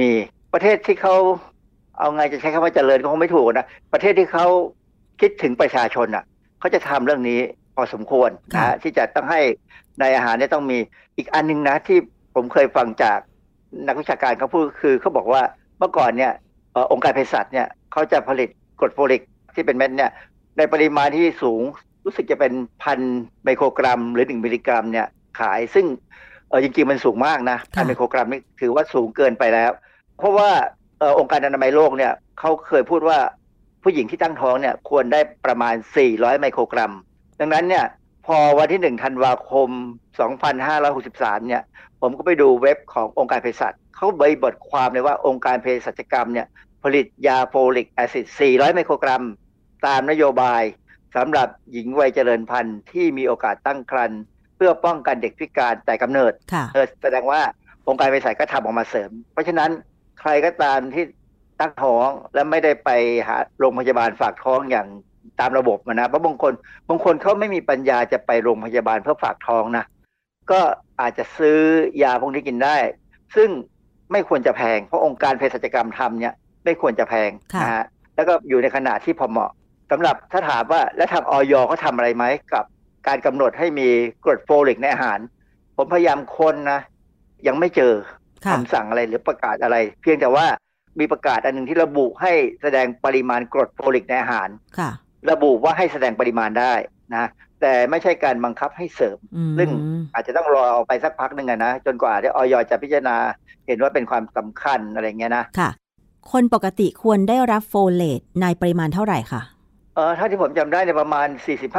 [0.00, 0.10] มี
[0.52, 1.16] ประเทศที่เขา
[1.98, 4.46] เอาไงจะใช้คำว่าเจริญก็คงไม่ถูกนะ ประเทศที่เขา
[5.20, 6.24] คิดถึงประชาชนอะ
[6.60, 7.40] เขาจะทำเรื่องนี้
[7.74, 9.40] พอสมควรนะฮะที่จะต้องให้
[10.00, 10.78] ในอาหารเนี่ยต้องมี
[11.16, 11.98] อีกอันหนึงนะ ที่
[12.34, 13.18] ผมเคยฟังจาก
[13.86, 15.42] นักวิชาการเขาพูดคือเขาบอกว่า
[15.78, 16.32] เมื่อก่อนเนี่ย
[16.72, 18.48] เอ่อองค์การเภสัชเนี่ยเขาจะผลิต
[18.80, 19.22] กรดโฟลิก
[19.54, 20.10] ที่เป็นเม็ดเนี่ย
[20.56, 21.62] ในปริมาณที่สูง
[22.04, 23.00] รู้สึกจะเป็นพัน
[23.44, 25.06] ไมโครกรัม หรือหนึ่งมิลลิกรัมเนี่ย
[25.38, 25.86] ขาย ซึ่ง
[26.48, 29.70] เออจริงๆมันสูงมากนะพันไมโครกรัมนี่ถือว่าสูงเกินไปแล้ว
[30.18, 30.50] เพราะว่า
[30.98, 33.18] เออองค์การอนามัยโลกเนี่ยเขาเคยพูดว่า
[33.82, 35.74] ผู้หญิงที่ตั้งท้องเนี่ยควรได้ประมาณ
[36.06, 36.92] 400 ไมโครกรัม
[37.40, 37.84] ดังนั้นเนี่ย
[38.26, 39.68] พอวันที่1ธันวาคม
[40.38, 41.62] 2563 เนี่ย
[42.00, 46.46] ผมก็ไปดูเว็บขององค์การเภสัชเขาใบบทความเลยว่าองค์การเภสัชกรรมเนี่ย
[46.82, 49.22] ผลิตยาโฟลิกแอซิด 400 ไมโครกรัม
[49.86, 50.62] ตามนโยบาย
[51.16, 54.20] สำหรับหญิงวัยเจริญพันธุ์ที่มีโอกาสตั้งครรภ์
[54.56, 57.40] เพื่อป้องกันเด็กพิการแต่กำเนิดค่ะเออแสดงว่า
[57.88, 59.70] องค์การเภสัชก็ทำออกมาเสริม เพราะฉะนั้น
[60.20, 61.04] ใครก็ตามที่
[61.60, 62.90] ตั้งท้องและไม่ได้ไป
[63.28, 64.86] หาโรงพยาบาลฝากท้องอย่าง
[65.40, 66.52] ตามระบบอะนะเพราะบางคน
[66.88, 69.84] บางคนเขาไม่มีปัญญาจะไปโรงพยาบาลเพื่อฝากท้องนะ
[70.50, 70.60] ก็
[71.00, 71.58] อาจจะซื้อ
[72.02, 72.76] ยาพวกนี้กินได้
[73.36, 73.48] ซึ่ง
[74.12, 76.34] ไม่ควรจะแพง เพราะองค์การเภสัชกรรมทำเนี่ย
[76.64, 77.84] ไม่ควรจะแพงค่ะนะฮะ
[78.16, 79.50] แล้วก็อยู่ในขนาดที่พอเหมาะ
[79.90, 82.64] สำหรับถ้าถามว่าแล้วทางอย.เขาทำอะไรไหมกับ
[83.08, 83.88] การกำหนดให้มี
[84.24, 85.18] กรดโฟลิกในอาหาร
[85.76, 86.80] ผมพยายามค้นนะ
[87.46, 87.92] ยังไม่เจอ
[88.44, 90.46] ค่ะคำสั่งอะไรหรือประกาศอะไร เพียงแต่ว่า
[91.00, 92.32] มีประกาศอันหนึ่งที่ระบุให้
[92.62, 94.48] แสดงปริมาณกรดโฟลิกในอาหาร
[94.78, 94.90] ค่ะ
[95.30, 96.72] ระบุว่าให้แสดงปริมาณได้
[97.16, 97.26] นะ
[97.60, 99.68] แต่ไม่ใช่การบังคับให้เสริมอืมซึ่ง
[100.14, 103.16] อาจจะต้องรอเอาไปสักพักหนึ่งอะนะ จนกว่าที่ออยจะพิจารณา
[103.66, 105.70] เห็นว่าเป็นความสำคัญอะไรเงี้ยนะค่ะ
[106.32, 109.42] คนปกติควรได้รับโฟเลตในปริมาณเท่าไหร่คะ
[109.94, 111.28] เออถ้าที่ผมจำได้ในยประมาณ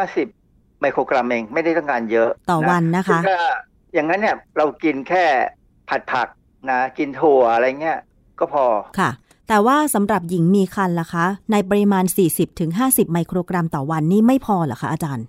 [0.06, 0.47] 40-50
[0.82, 3.40] ไมโครกรัมเองไม่ได้ต้องการเยอะต่อวันนะคะซึ่งถ้า
[3.94, 5.26] อย่างนั้นเนี่ยเรากินแค่
[5.90, 6.28] ผัดผัก
[6.72, 8.00] นะกินถั่วอะไรเงี้ย
[8.40, 8.66] ก็พอ
[9.00, 9.10] ค่ะ
[9.48, 12.06] แต่ว่าสำหรับหญิงมีคันล่ะคะ ในปริมาณ
[12.60, 15.26] 40-50 ไมโครกรัมต่อวันนี่ไม่พอเหรอคะอาจารย์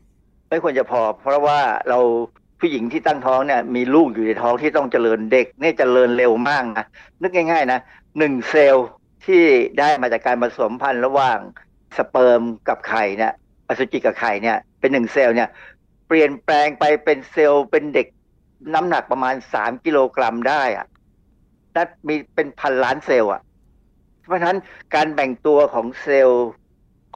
[0.51, 1.99] ไม่ควรจะพอ เพราะว่าเรา
[2.61, 6.86] ผู้หญิงที่ตั้งท้องเนี่ยมีลูกอยู่ในท้องที่ต้องเจริญเด็กเนี่ยเจริญเร็วมากนะ
[7.22, 7.80] นึกง่ายๆนะ
[8.18, 8.88] หนึ่งเซลล์
[9.26, 9.42] ที่
[9.78, 11.38] ได้มาจากการผสมพันธุ์ระหว่าง
[11.96, 13.32] สเปิร์มกับไข่เนี่ย
[13.68, 15.48] อสุจิกับไข่เนี่ย เป็นหนึ่งเซลล์เนี่ย
[16.06, 18.06] เปลี่ยนแปลงไปเป็นเซลล์เป็นเด็ก
[18.74, 20.86] น้ำหนักประมาณสามกิโลกรัมได้อะ
[21.76, 23.42] นั่นมีเป็นพันล้านเซลล์อะ
[24.26, 24.58] เพราะฉะนั้น
[24.94, 26.48] การแบ่งตัวของเซลล์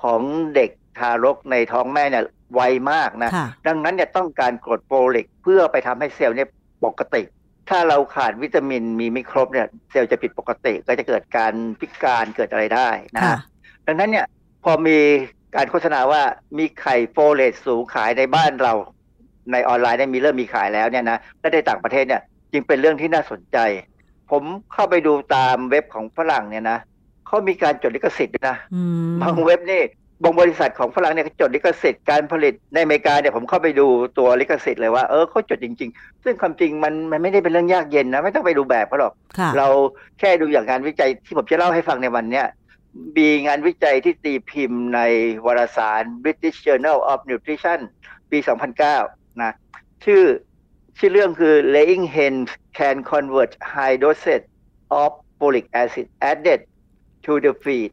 [0.02, 0.22] ของ
[0.54, 2.60] เด็กทารกในท้องแม่เนี่ยไว
[2.92, 6.48] มากนะค่ะดังนั้นเนี่ยต้องการกรดโฟลิกเพื่อไปทำให้เซลล์เนี่ย
[6.84, 7.22] ปกติ
[7.70, 13.36] ถ้าเราขาดวิตามินมีไม่ครบเนี่ยเซลล์จะผิดปกติก็จะเกิดการพิการเกิดอะไรได้นะค่ะ
[13.86, 14.26] ดังนั้นเนี่ย
[14.64, 14.98] พอมี
[15.57, 16.22] การโฆษณาว่า
[16.59, 18.72] มีไข่โฟเลตสูงขายในบ้านเรา
[19.53, 22.22] ในออนไลน์เนี่ยมีเริ่มมีขายแล้วเนี่ยนะและในต่างประเทศเนี่ย
[22.53, 23.59] จึงเป็นเรื่องที่น่าสนใจ
[24.30, 24.42] ผม
[24.72, 26.78] เข้าไปดูตามเว็บของฝรั่งเนี่ยนะ
[27.26, 29.82] เขามีการจดลิขสิทธิ์ด้วยนะอืมบางเว็บนี่
[30.22, 33.86] บางบริษัทของฝรั่งเนี่ยเขาจดลิขสิทธิ์การผลิตในอเมริกาเนี่ยผมเข้าไปดู
[34.18, 39.68] ตัวลิขสิทธิ์เลยว่าเออเขาจดจริง ๆ ซึ่งความจริงมันมันไม่ได้เป็นเรื่องยากเย็นนะไม่ต้องไปดูแบบเขาหรอกค่ะเรา
[40.18, 42.46] แค่ดูอย่างงานวิจัยที่ผมจะเล่าให้ฟังในวันเนี้ย
[43.16, 45.01] มีงานวิจัยที่ตีพิมพ์ใน
[45.47, 47.80] วารสาร British Journal of Nutrition
[48.30, 48.38] ปี
[48.90, 49.53] 2009 นะ
[50.05, 50.24] ชื่อ
[50.99, 54.47] ชื่อเรื่องคือ laying hens can convert high dosage
[55.03, 56.61] of folic acid added
[57.24, 57.90] to the feed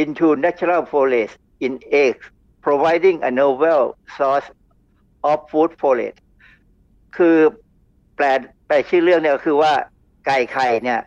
[0.00, 1.34] into natural folate
[1.66, 1.72] in
[2.04, 2.24] eggs
[2.66, 3.82] providing a novel
[4.16, 4.48] source
[5.30, 6.18] of food folate
[7.16, 7.38] คือ
[8.16, 8.24] แปล
[8.66, 9.72] แปลชื่อเรื่องเนี่ยคือว่า
[10.26, 11.00] ไก่ไข่เนี่ย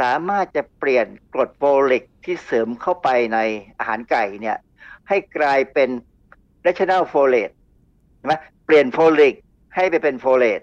[0.00, 3.38] สามารถจะเปลี่ยนกรดโฟลิก ที่เสริมเข้าไปใน
[3.78, 4.56] อาหารไก่เนี่ย
[5.08, 5.88] ให้กลายเป็น
[6.64, 7.54] natural folate
[8.16, 8.34] ใช่ไหม
[8.66, 9.34] เปลี่ยนโฟลิก
[9.74, 10.60] ให้ไปเป็นโฟเลต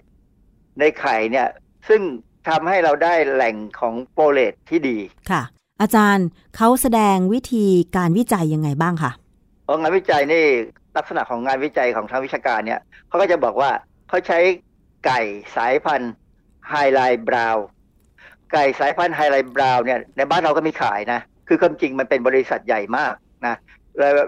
[0.78, 1.48] ในไข่เนี่ย
[1.88, 2.00] ซึ่ง
[2.48, 4.98] ทำให้เราได้แหล่งของโฟเลตที่ดี
[5.30, 5.42] ค่ะ
[5.80, 9.12] อาจารย์เขาแสดงวิธีการวิจัยยังไงบ้างคะ
[9.64, 10.44] เพราะงานวิจัยนี่
[10.96, 13.70] ลักษณะของงานวิจัยของทางวิชาการเนี่ยเขาก็จะบอกว่า
[14.08, 14.38] เขาใช้
[15.06, 15.20] ไก่
[15.56, 16.12] สายพันธุ์
[16.70, 17.64] Hy-Line Brown
[18.52, 21.20] ไก่สายพันธุ์ Hy-Line Brown เนี่ยในบ้านเราก็มีขายนะ
[21.52, 23.14] คือความจริงมันเป็นบริษัทใหญ่มาก
[23.46, 23.56] นะ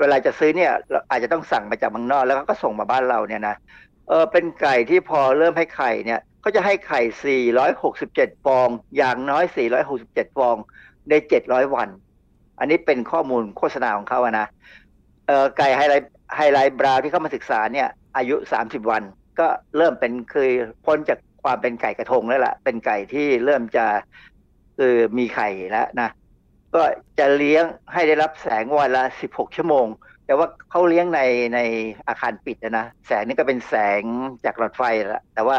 [0.01, 0.73] เวลาจะซื้อเนี่ย
[1.11, 3.57] อาจจะต้องสั่งมาจากเมืองนอกแล้วก็ส่งมาบ้านเราเนี่ยนะ
[4.09, 7.01] เออเป็นไก่ที่พอเริ่มให้ไข่เนี่ยเขาจะให้ไข่
[7.71, 9.45] 467 ฟอง อย่างน้อย
[9.91, 10.57] 467 ฟอง
[11.09, 11.15] ใน
[11.45, 11.89] 700 วัน
[12.59, 14.47] อันนี้เป็นข้อมูลโฆษณาของเขาอะนะ
[15.27, 19.03] เออไก่ Hy-Line Hy-Line Brown ที่เขามาศึกษาเนี่ยอายุ 30 วัน
[19.39, 19.47] ก็
[19.77, 20.51] เริ่มเป็นคือ
[20.85, 23.87] พ้นจากความเป็นไก่กระทงแล้วล่ะเป็นไก่ที่เริ่มจะ
[24.79, 26.09] คือมีไข่แล้วนะ
[26.75, 26.83] ก็
[27.19, 29.87] จะเลี้ยงให้ได้รับแสงวันละ16ชั่วโมง
[30.27, 31.21] แต่ว่าเขาเลี้ยงใน
[31.55, 31.59] ใน
[32.09, 34.03] อาคารปิดนะ แสงนี่ก็เป็นแสง
[34.45, 35.59] จากหลอดไฟล้วแต่ว่า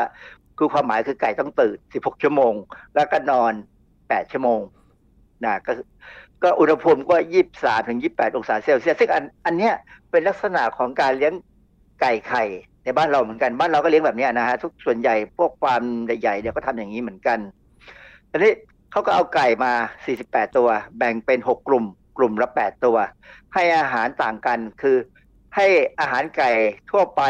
[0.58, 2.54] คือความหมายคือไก่ต้องตื่น16ชั่วโมง
[2.96, 3.54] แล้วก็นอน
[3.94, 4.62] 8ชั่วโมง
[5.46, 5.72] นะก็
[6.44, 9.74] ก็อุณหภูมิก็ยี่สามถึงยี่แปดองศาเซลเซียสซึ่งอันอันเนี้ย
[10.12, 11.34] เป็นลักษณะของการเลี้ยง
[12.02, 12.44] ไก่ไข่
[12.84, 17.40] ในบ้านเราเหมือนกันบ้านเราก็เลี้ยงแบบนี้นะฮะทุกส่วนใหญ่พวกฟาร์มใหญ่ๆเนี่ยก็ทำอย่างนี้เหมือนกัน
[18.32, 18.52] อันนี้
[18.94, 19.74] เขาก็เอาไก่มา
[20.16, 21.86] 48 ตัว แบ่งเป็น 6 กลุ่ม
[22.18, 22.98] กลุ่มละ 8 ตัว
[23.54, 24.98] ให้อาหารต่างกันคือ
[25.56, 25.68] ให้
[26.00, 26.52] อาหารไก่
[26.92, 27.22] ทั่วไป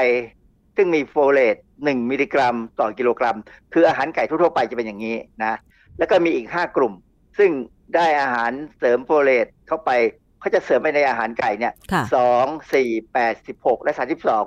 [0.76, 3.38] ซึ่งมีโฟเลต1มิลลิกรัม ต่อกิโลกรัม
[3.74, 5.54] คืออาหารไก่ทั่วๆไปจะเป็นอย่างนี้นะ
[5.98, 6.94] แล้วก็มีอีก 5 กลุ่ม
[7.38, 7.52] ซึ่ง
[7.96, 9.92] ได้อาหารเสริมโฟเลตเข้าไป
[10.40, 14.44] เขาจะเสริมไปในอาหารไก่เนี่ยค่ะสองสี่แปดสิบหกและสามสิบสอง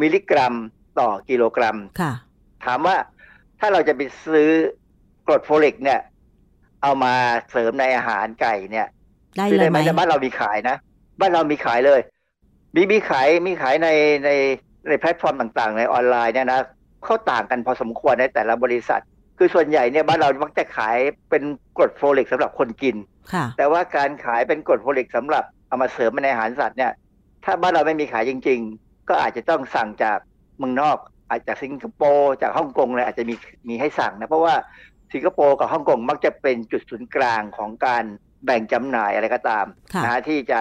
[0.00, 0.54] มิลลิกรัม
[1.00, 2.12] ต่อกิโลกรัมค่ะ
[2.64, 2.96] ถามว่า
[3.60, 4.50] ถ้าเราจะไปซื้อ
[5.26, 6.00] กรดโฟลิกเนี่ย
[6.82, 7.14] เอามา
[7.50, 8.86] เสริมในอาหารไก่เนี่ย
[9.36, 10.76] ได้ซื้อเลยได้ไหไหมมในบ้านเรามีขายนะ
[11.20, 12.00] บ้านเรามีขายเลย
[12.74, 13.88] มีมีขายมีขายใน
[14.24, 14.30] ใน
[14.88, 16.60] ในแพลตฟอร์มต่างๆ ในออนไลน์เนี่ยนะ
[17.04, 19.02] เขาต่างกันพอสมควรในแต่ละบริษัท
[19.38, 20.96] คือส่วนใหญ่เนี่ยบ้านเรามักจะขาย
[21.30, 21.42] เป็น
[21.76, 22.96] กรดโฟลิกสำหรับคนกิน
[23.30, 26.92] ค่ะแต่ว่าการขายเป็นกรดโฟลิกสำหรับเอามาเสริมในอาหารสัตว์เนี่ย
[27.44, 30.18] ถ้าบ้านเราไม่มีขายจริง ๆ ก็อาจจะต้องสั่งจาก
[30.58, 30.98] เมืองนอก
[31.30, 33.34] อาจจะสิงคโปร์จากฮ่องกงเลยอาจจะมี
[33.68, 34.54] มีให้สั่งนะเพราะว่า
[35.12, 38.04] สิงคโปร์กับฮ่องกงมักจะเป็นจุดศูนย์กลางของการ
[38.44, 40.60] แบ่งจำหน่ายอะไรก็ตามค่ะนะฮะที่จะ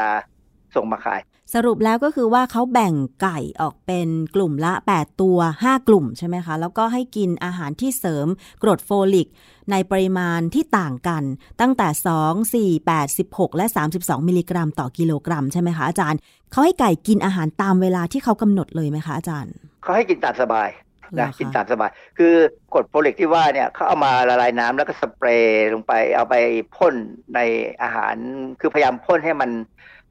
[0.75, 1.21] ส่งมาขาย
[1.55, 8.27] สรุปแล้วก็คือว่าเขาแบ่งไก่ออกเป็นกลุ่มละ 8 ตัว 5 กลุ่มใช่ไหมคะ แล้วก็ให้กินอาหารที่เสริม
[8.63, 9.27] กรดโฟลิก
[9.71, 11.23] ในปริมาณที่ต่างกัน
[11.61, 11.87] ตั้งแต่
[12.21, 13.65] 2 4 8 16 และ
[13.97, 16.19] 32 มิลลิกรัมต่อกิโลกรัมใช่ไหมคะอาจารย์
[16.51, 22.33] เขาให้ไก่กินอาหารตามเวลาที่เขากำหนดเลยไหมคะอาจารย์ เขาให้กินตามสบายเหรอ นะคะกินตามสบาย คือ
[22.73, 26.35] กรดโฟลิกที่ว่าเนี่ยเขาเอามาละลายน้ำแล้วก็สเปรย์ลงไปเอาไป
[26.75, 26.95] พ่น
[27.35, 27.39] ใน
[27.81, 28.15] อาหาร
[28.59, 29.51] คือพยายามพ่นให้มัน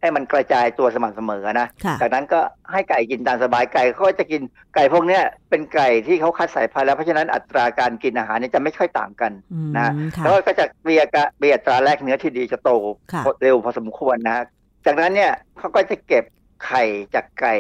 [0.01, 2.41] ให้มันกระจายตัวสม่ำเสมอนะค่ะจากนั้นก็
[2.73, 4.43] ให้ไก่กินตามสบายไก่เขาก็จะกิน
[4.75, 12.71] ไก่พวกเนี้ยเป็นไก่ที่เขาคัดสายพันธุ์แล้วเพราะฉะนั้นอัตราการกินอาหารเนี่ยจะไม่ค่อยต่างกันอืมนะค่ะแล้วก็จะมีอาการมีอัตราแลกเนื้อที่ดีจะโต
[13.13, 14.45] ค่ะเร็วพอสมควรนะ
[14.87, 16.25] จากนั้นเนี่ยเขาก็จะเก็บ
[16.65, 16.83] ไข่
[17.15, 17.57] จากไก่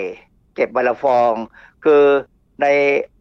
[0.54, 1.32] เก็บวันละฟอง
[1.84, 2.02] คือ
[2.62, 2.66] ใน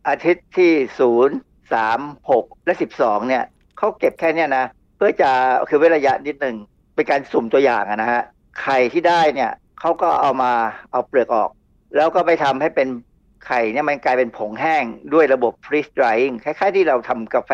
[0.08, 1.38] อาทิตย์ที่ศูนย์
[1.74, 2.00] สาม
[2.32, 3.44] หกและสิบสองเนี่ย
[3.78, 4.66] เขาเก็บแค่เนี้ยนะ
[4.96, 5.30] เพื่อจะ
[5.70, 6.56] คือเว้นระยะนิดหนึ่ง
[6.96, 8.22] เป็นการสุ่มตัวอย่างอะนะฮะ
[8.62, 10.52] ไข่ที่ได้เนี่ยเขาก็เอามา
[10.92, 11.50] เอาเปลือกออก
[11.96, 12.88] แล้วก็ไปทำให้เป็น
[13.46, 14.84] ไข่เนี่ยมันกลายเป็นผงแห้ง
[15.14, 17.52] ด้วยระบบ freeze drying คล้ายๆที่เราทำกาแฟ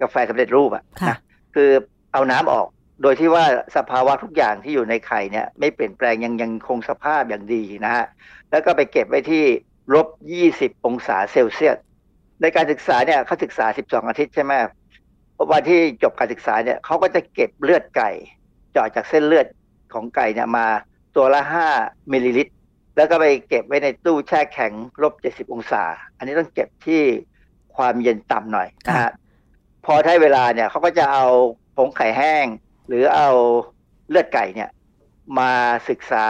[0.00, 1.18] กาแฟสำเร็จรูปอะค่ะนะ
[1.54, 1.70] คือ
[2.12, 2.66] เอาน้ำออก
[3.02, 3.44] โดยที่ว่า
[3.76, 8.04] สภาวะทุกอย่างที่อยู่ในไข่เนี่ยไม่เปลี่ยนแปลงยังยังคงสภาพอย่างดีนะฮะ
[8.50, 9.44] แล้วก็ไปเก็บไว้ที่
[9.94, 10.06] ลบ
[10.46, 11.76] 20องศาเซลเซียส
[12.40, 14.52] ในการศึกษาเนี่ยเขาศึกษา12อาทิตย์ใช่ไหม
[15.52, 18.10] วันที่จบการศึกษาเนี่ยเขาก็จะเก็บเลือดไก่
[18.72, 19.46] เจาะจากเส้นเลือด
[19.92, 20.66] ของไก่เนี่ยมา
[21.16, 21.42] ตัวละ
[21.76, 22.54] 5มิลลิลิตร
[22.96, 24.72] แล้วก็ไปเก็บไว้ในตู้แช่แข็ง
[25.02, 25.82] ลบ70องศา
[26.16, 27.02] อันนี้ต้องเก็บที่
[27.76, 29.12] ความเย็นต่ำหน่อยนะฮะ
[29.86, 31.26] พอได้เวลาเนี่ยเขาก็จะเอา
[31.76, 32.46] ผงไข่แห้ง
[32.88, 33.30] หรือเอา
[34.08, 34.70] เลือดไก่เนี่ย
[35.38, 35.52] มา
[35.88, 36.26] ศึกษา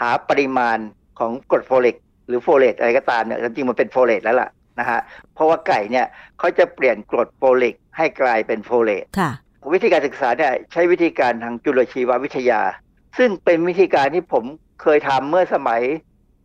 [0.00, 0.78] หาปริมาณ
[1.18, 1.96] ของกรดโฟลิก
[2.30, 4.48] หรือโฟเลตอะไรก็ตามเนี่ยจริงๆมันเป็นโฟเลตแล้วล่ะ
[4.80, 5.00] นะฮะ
[5.34, 6.06] เพราะว่าไก่เนี่ย
[6.38, 9.30] เขาจะเปลี่ยนกรดโฟลิกให้กลายเป็นโฟเลตค่ะ
[9.72, 12.60] วิธีการศึกษาเนี่ยใช้วิธีการทางจุลชีววิทยา
[13.18, 14.44] ซึ่งเป็นวิธีการที่ผม
[14.82, 15.82] เคยทำเมื่อสมัย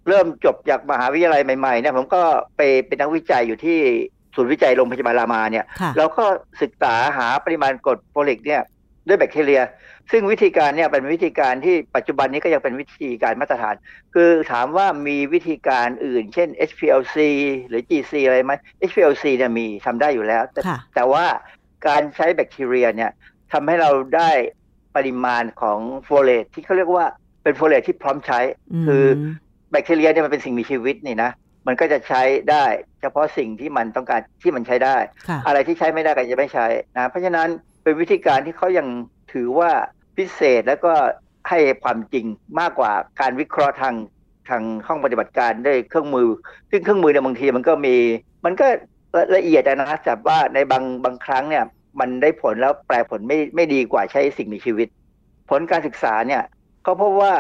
[0.07, 2.21] เริ่มจบจากมหาวิทยาลัยใหม่ๆเนี่ยผมก็
[2.57, 3.79] ไปเป็นนักวิจัยอยู่ที่
[4.35, 6.25] ศูนย์วิจัยโรงพยาบาลรามาเนี่ยค่ะเราก็
[6.61, 8.61] ศึกษาหาปริมาณกรดโฟลิกเนี่ย
[9.07, 9.61] ด้วยแบคทีเรีย
[10.11, 13.75] ซึ่งวิธีการเนี่ยเป็นวิธีการที่ปัจจุบันนี้ก็ยังเป็นวิธีการมาตรฐาน
[14.13, 17.17] คือถามว่ามีวิธีการอื่น เช่น HPLC
[17.67, 18.53] หรือ GC อะไรไหม
[18.89, 21.25] HPLC เนี่ยมีทำได้อยู่แล้ว แต่ค่ะแต่ว่า
[21.87, 23.11] การใช้แบคทีเรียเนี่ย
[23.53, 24.31] ทำให้เราได้
[24.95, 27.05] ปริมาณของโฟเลตที่เขาเรียกว่า
[27.43, 28.39] เป็นโฟเลตที่พร้อมใช้
[28.87, 31.31] คือแบคทีเรียเนี่ยมันเป็นสิ่งมีชีวิตนี่นะ
[31.67, 32.65] มันก็จะใช้ได้
[33.01, 34.97] เฉพาะสิ่งที่มันต้องการที่มันใช้ได้
[35.29, 37.47] ค่ะอะไรที่ใช้ไม่ได้ก็จะไม่ใช้นะเพราะฉะนั้น
[37.83, 38.87] เป็นวิธีการที่เขายัง
[39.35, 39.71] ถือว่า
[40.17, 40.93] พิเศษแล้วก็
[41.49, 42.25] ให้ความจริง
[42.59, 43.95] มากกว่าการวิเคราะห์ทาง
[44.49, 46.29] ทางห้องปฏิบัติการด้วยเครื่องมือ
[46.69, 47.95] ซึ่งเครื่องมือเนี่ยบางทีมันก็มี
[48.45, 48.67] มันก็
[49.15, 51.63] ละละเอียดอะนะแต่ว่าในบางบางครั้งเนี่ย
[51.99, 54.87] มันได้ผลแล้วแปลผลไม่ไม่ดีกว่าใช้สิ่งมีชีวิต
[55.49, 56.43] ผลการศึกษาเนี่ย
[56.83, 57.33] เขาพบว่า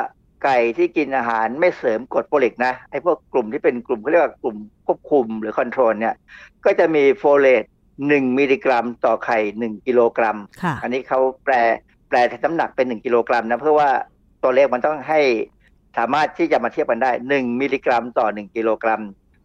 [0.43, 6.15] ไก่ที่กินอาหารไม่เสริมกรดโฟลิกนะไอ้พวกกลุ่มที่เป็นกลุ่มเขาเรียกว่ากลุ่มควบคุมหรือ control เนี่ย
[6.65, 7.63] ก็จะมีโฟเลต
[8.07, 11.55] หนึ่งมิลลิกรัม ต่อไข่หนึ่งกิโลกรัมค่ะอันนี้เขาแปล
[12.09, 13.89] แปลน้ำหนักเป็นหนึ่งกิโลกรัมนะเพื่อว่า
[14.43, 15.21] ตัวเลขมันต้องให้
[15.97, 19.01] สามารถที่จะมาเทียบกันได้หนึ่งมิลลิกรัมต่อหนึ่งกิโลกรัม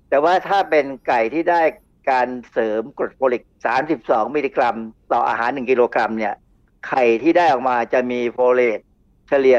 [0.08, 1.62] แต่ว่าถ้าเป็นไก่ที่ได้
[2.10, 3.42] การเสริมกรดโฟลิก
[3.88, 4.76] 32 มิลลิกรัม
[5.12, 6.34] ต่ออาหาร 1 กิโลกรัมเนี่ย
[6.88, 8.80] ไข่ที่ได้ออกมาจะมีโฟเลต
[9.28, 9.56] เฉลี่ย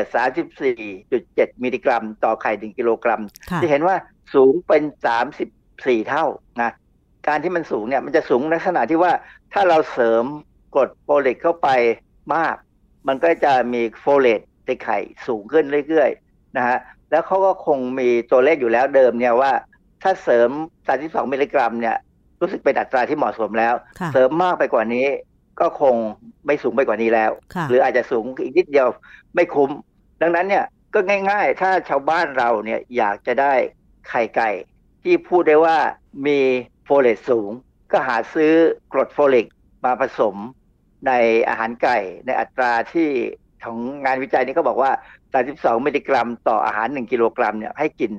[0.79, 3.21] 34.7 มิลลิกรัม ต่อไข่ 1 กิโลกรัม
[3.51, 3.95] ค่ะจะเห็นว่า
[4.33, 4.83] สูงเป็น
[5.47, 6.25] 34 เท่า
[6.61, 6.71] นะ
[7.27, 9.11] การที่มันสูงเนี่ยมันจะสูงลักษณะที่ว่า
[9.53, 10.23] ถ้าเราเสริม
[10.75, 11.69] กรดโฟลิกเข้าไป
[12.35, 12.55] มาก
[13.07, 16.77] มันก็จะมีโฟเลตในไข่สูงขึ้นเรื่อยๆนะฮะ
[17.11, 19.51] แล้วเขาก็คงมีตัวเลขอยู่แล้วเดิมเนี่ยว่า
[20.03, 20.49] ถ้าเสริม
[20.89, 21.97] 32 มิลลิกรัมเนี่ย
[22.41, 25.07] รู้สึกเป็นอัตราที่เหมาะสมแล้วค่ะเสริมมากไปกว่านี้
[25.59, 25.95] ก็คง
[26.45, 28.87] ไม่สูงไปกว่านี้แล้วค่ะหรืออาจจะสูงอีกนิดเดียว
[29.35, 29.71] ไม่คุ้ม
[30.21, 30.99] ดังนั้นเนี่ยก็
[31.29, 33.53] ง่าย ๆ ถ้าชาวบ้านเราเนี่ยอยากจะได้
[34.09, 34.49] ไข่ไก่
[35.03, 35.77] ที่พูดได้ว่า
[36.27, 36.39] มี
[36.83, 37.51] โฟเลตสูง
[37.91, 38.53] ก็หาซื้อ
[38.93, 39.47] กรดโฟลิก
[39.85, 40.35] มาผสม
[41.07, 41.11] ใน
[41.49, 43.09] อาหารไก่ในอัตราที่
[43.63, 44.91] ของงานวิจัยนี้ก็บอกว่า
[45.37, 48.11] 32 มิลลิกรัม ต่ออาหาร 1 กิโลกรัมเนี่ยให้กิน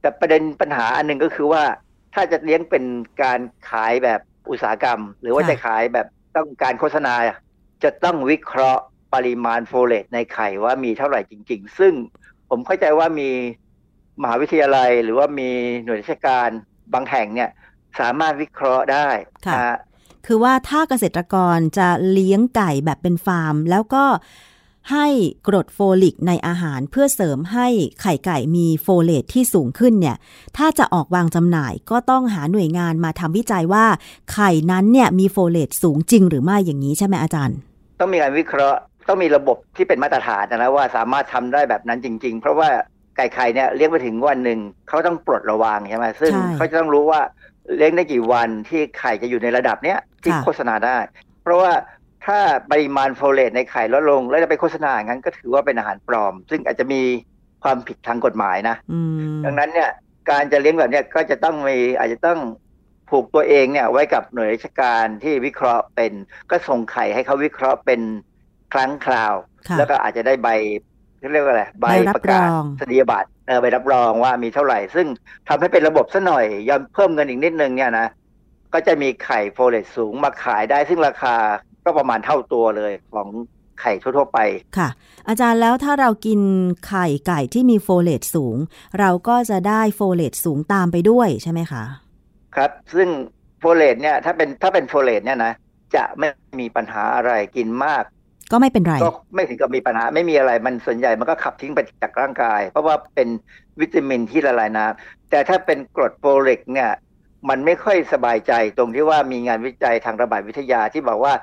[0.00, 1.62] แต่ประเด็นปัญหาอันหนึ่งก็คือว่า
[2.14, 2.84] ถ้าจะเลี้ยงเป็น
[3.22, 4.20] การขายแบบ
[4.50, 6.06] อุตสาหกรรม หรือว่าค่ะจะขายแบบ
[6.36, 7.14] ต้องการโฆษณา
[7.84, 8.82] จะต้องวิเคราะห์
[9.14, 11.92] ปริมาณโฟเลตในไข่ว่ามีเท่าไหร่จริง ๆ ซึ่ง
[12.50, 13.30] ผมเข้าใจว่ามี
[14.22, 15.50] มหาวิทยาลัยหรือว่ามี
[15.84, 16.48] หน่วยราชการ
[16.94, 17.50] บางแห่งเนี่ย
[18.00, 19.08] สามารถวิเคราะห์ได้
[19.46, 19.76] ค่ะนะฮะ
[20.26, 24.04] คือว่าถ้าเกษตรกรจะเลี้ยงไก่แบบเป็นฟาร์ม แล้วก็
[24.92, 25.06] ให้
[25.46, 27.68] กรดโฟลิกในอาหารเพื่อเสริมให้
[28.00, 30.16] ไข่ไก่มีโฟเลตที่สูงขึ้นเนี่ย
[30.56, 33.84] ถ้าจะออกวางจำหน่ายก็ต้องหาหน่วยงานมาทำวิจัยว่า
[34.32, 37.56] ไข่นั้นเนี่ยมีโฟเลตสูงจริงหรือไม่อย่างนี้ใช่ไหมอาจารย์
[38.00, 42.68] ต้องมีการวิเคราะห์ต้องมีระบบที่เป็นมาตรฐานนะว่าสามารถทำได้แบบนั้นจริง ๆ เพราะว่า
[43.16, 44.58] ไก่ไข่เนี่ยเลี้ยงไปถึงวันหนึ่ง
[44.88, 47.20] เขาต้องปลดระวางใช่ไหมซึ่งใช่เขาจะต้องรู้ว่า
[47.76, 50.98] เลี้ยงได้กี่วันที่ไข่จะอยู่ในระดับเนี้ยที่ค่ะโฆษณาได้
[51.42, 51.72] เพราะว่า
[52.26, 52.38] ถ้า
[52.70, 57.02] ปริมาณโฟเลตในไข่ลดลง แล้วจะไปโฆษณาอย่างนั้นก็ถือว่าเป็นอาหารปลอม ซึ่งอาจจะมี
[57.62, 59.00] ความผิดทางกฎหมายนะอื
[59.36, 59.90] มดังนั้นเนี่ย
[60.30, 62.38] การจะเลี้ยงแบบเนี้ยก็จะต้องมีอาจจะต้อง
[63.10, 66.12] ผูกตัวเองเนี่ยไว้กับหน่วยราชการที่วิเคราะห์เป็น
[66.50, 68.00] ก็ส่งไข่ให้เขาวิเคราะห์เป็น
[68.72, 69.34] ครั้งคราว
[69.68, 70.48] ค่ะแล้วก็อาจจะได้ใบ
[71.32, 75.06] เรียกว่าอะไรใบใบรับประกาศรองนียบัตร เออใบรับรองว่ามีเท่าไหร่ ซึ่ง
[75.48, 78.08] ทำให้เป็นระบบซะหน่อย ยอมเพิ่มเงินอีกนิดนึงเนี่ยนะ
[78.74, 81.34] ก็จะมีไข่โฟเลตสูงมาขายได้ ซึ่งราคา
[81.84, 83.28] ก็ประมาณเท่าตัวเลยของ
[83.80, 84.38] ไข่ทั่วๆไป
[84.78, 84.88] ค่ะ
[85.28, 86.40] อาจารย์แล้วถ้าเรากิน
[86.86, 88.56] ไข่ไก่ที่มีโฟเลตสูง
[88.98, 91.84] เราก็จะได้โฟเลตสูงตามไปด้วยใช่ไหมคะ
[92.56, 93.08] ครับ ซึ่ง
[93.60, 95.52] โฟเลตเนี่ยถ้าเป็นถ้าเป็นโฟเลตเนี่ยนะ
[95.96, 96.28] จะไม่
[96.60, 98.04] มีปัญหาอะไรกินมาก
[98.52, 103.28] ก็ไม่เป็นไร ก็ไม่ถึงกับมีปัญหาไม่มีอะไรมันส่วนใหญ่มันก็ขับทิ้งไปจากร่างกาย เพราะว่าเป็น
[103.80, 106.90] วิตามินที่ละลายน้ำแต่ถ้าเป็นกรดโฟลิกเนี่ย
[107.48, 111.34] มันไม่ค่อยสบายใจตรงที่ว่ามีงานวิจัยทางระบาดวิทยาที่บอกว่า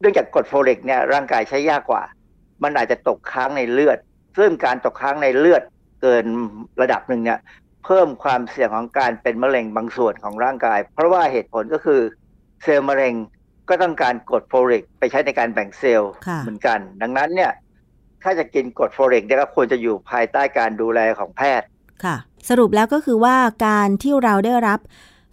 [0.00, 2.02] เนื่องจากกรดโฟลิกเนี่ยร่างกายใช้ยากกว่า
[2.62, 3.98] มันอาจจะตกค้างในเลือด
[4.38, 5.62] ซึ่งการตกค้างในเลือด
[6.02, 6.24] เกิน
[6.82, 7.38] ระดับหนึ่งเนี่ย
[7.84, 12.00] เพิ่มความเสี่ยงของการเป็นมะเร็งบางส่วนของร่างกาย เพราะว่าเหตุผลก็คือ
[12.62, 13.14] เซลล์มะเร็ง
[13.68, 17.52] ก็ต้องการกรดโฟลิกไปใช้ในการแบ่งเซลล์ค่ะเหมือนกัน ดังนั้นเนี่ย
[18.22, 21.66] ถ้าจะกินกรดโฟลิกเนี่ยก็ควรจะอยู่ภายใต้การดูแลของแพทย์
[22.04, 22.16] ค่ะ
[22.48, 24.80] สรุปแล้วก็คือว่าการที่เราได้รับ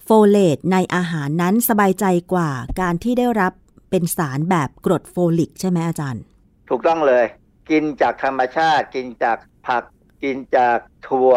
[0.04, 2.50] โฟเลตในอาหารนั้นสบายใจกว่า
[2.82, 3.54] การที่ได้รับ
[3.90, 6.24] เป็นสารแบบกรดโฟลิก ใช่ไหมอาจารย์
[6.70, 7.26] ถูกต้องเลย
[7.70, 9.84] กินจากธรรมชาติ กินจากผัก
[10.24, 10.78] กินจาก
[11.08, 11.34] ถั่ว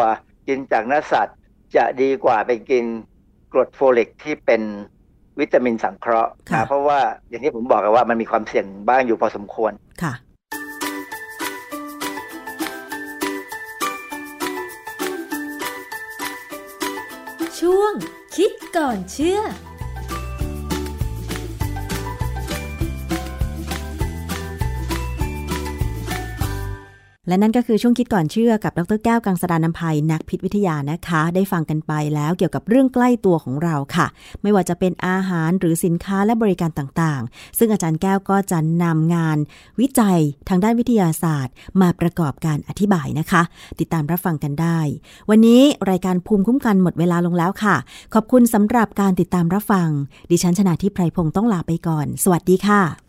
[0.47, 1.37] กินจากเนื้อสัตว์
[1.75, 2.85] จะดีกว่าไปกิน
[3.53, 4.61] กรดโฟลิกที่เป็น
[5.39, 6.99] วิตามินสังเคราะห์ค่ะนะเพราะว่า
[7.29, 9.71] อย่างที่ผมบอกกันว่ามันมีความเสี่ยงบ้างอยู่พอสมควร
[10.03, 10.13] ค่ะ
[17.59, 17.93] ช่วง
[18.35, 19.39] คิดก่อนเชื่อ
[27.29, 34.07] และนั่นก็คือช่วงคิดก่อนเชื่อกับดรแก้วกังสดานนภัยนักพิษวิทยานะคะ ได้ฟังกันไปแล้วเกี่ยวกับเรื่องใกล้ตัวของเราค่ะ
[34.41, 39.37] ไม่ว่าจะเป็นอาหารหรือสินค้าและบริการต่างๆ ซึ่งอาจารย์แก้วก็จะนำงาน
[39.79, 40.19] วิจัย
[40.49, 43.41] ทางด้านวิทยาศาสตร์ มาประกอบการอธิบายนะคะ
[43.79, 44.79] ติดตามรับฟังกันได้
[45.29, 45.61] วันนี้
[45.91, 47.75] รายการภูมิคุ้มกันหมดเวลาลงแล้วค่ะ
[48.13, 49.89] ขอบคุณสำหรับการติดตามรับฟัง
[50.31, 53.08] ดิฉันชนะทิพไพรพงศ์ต้องลาไปก่อน สวัสดีค่ะ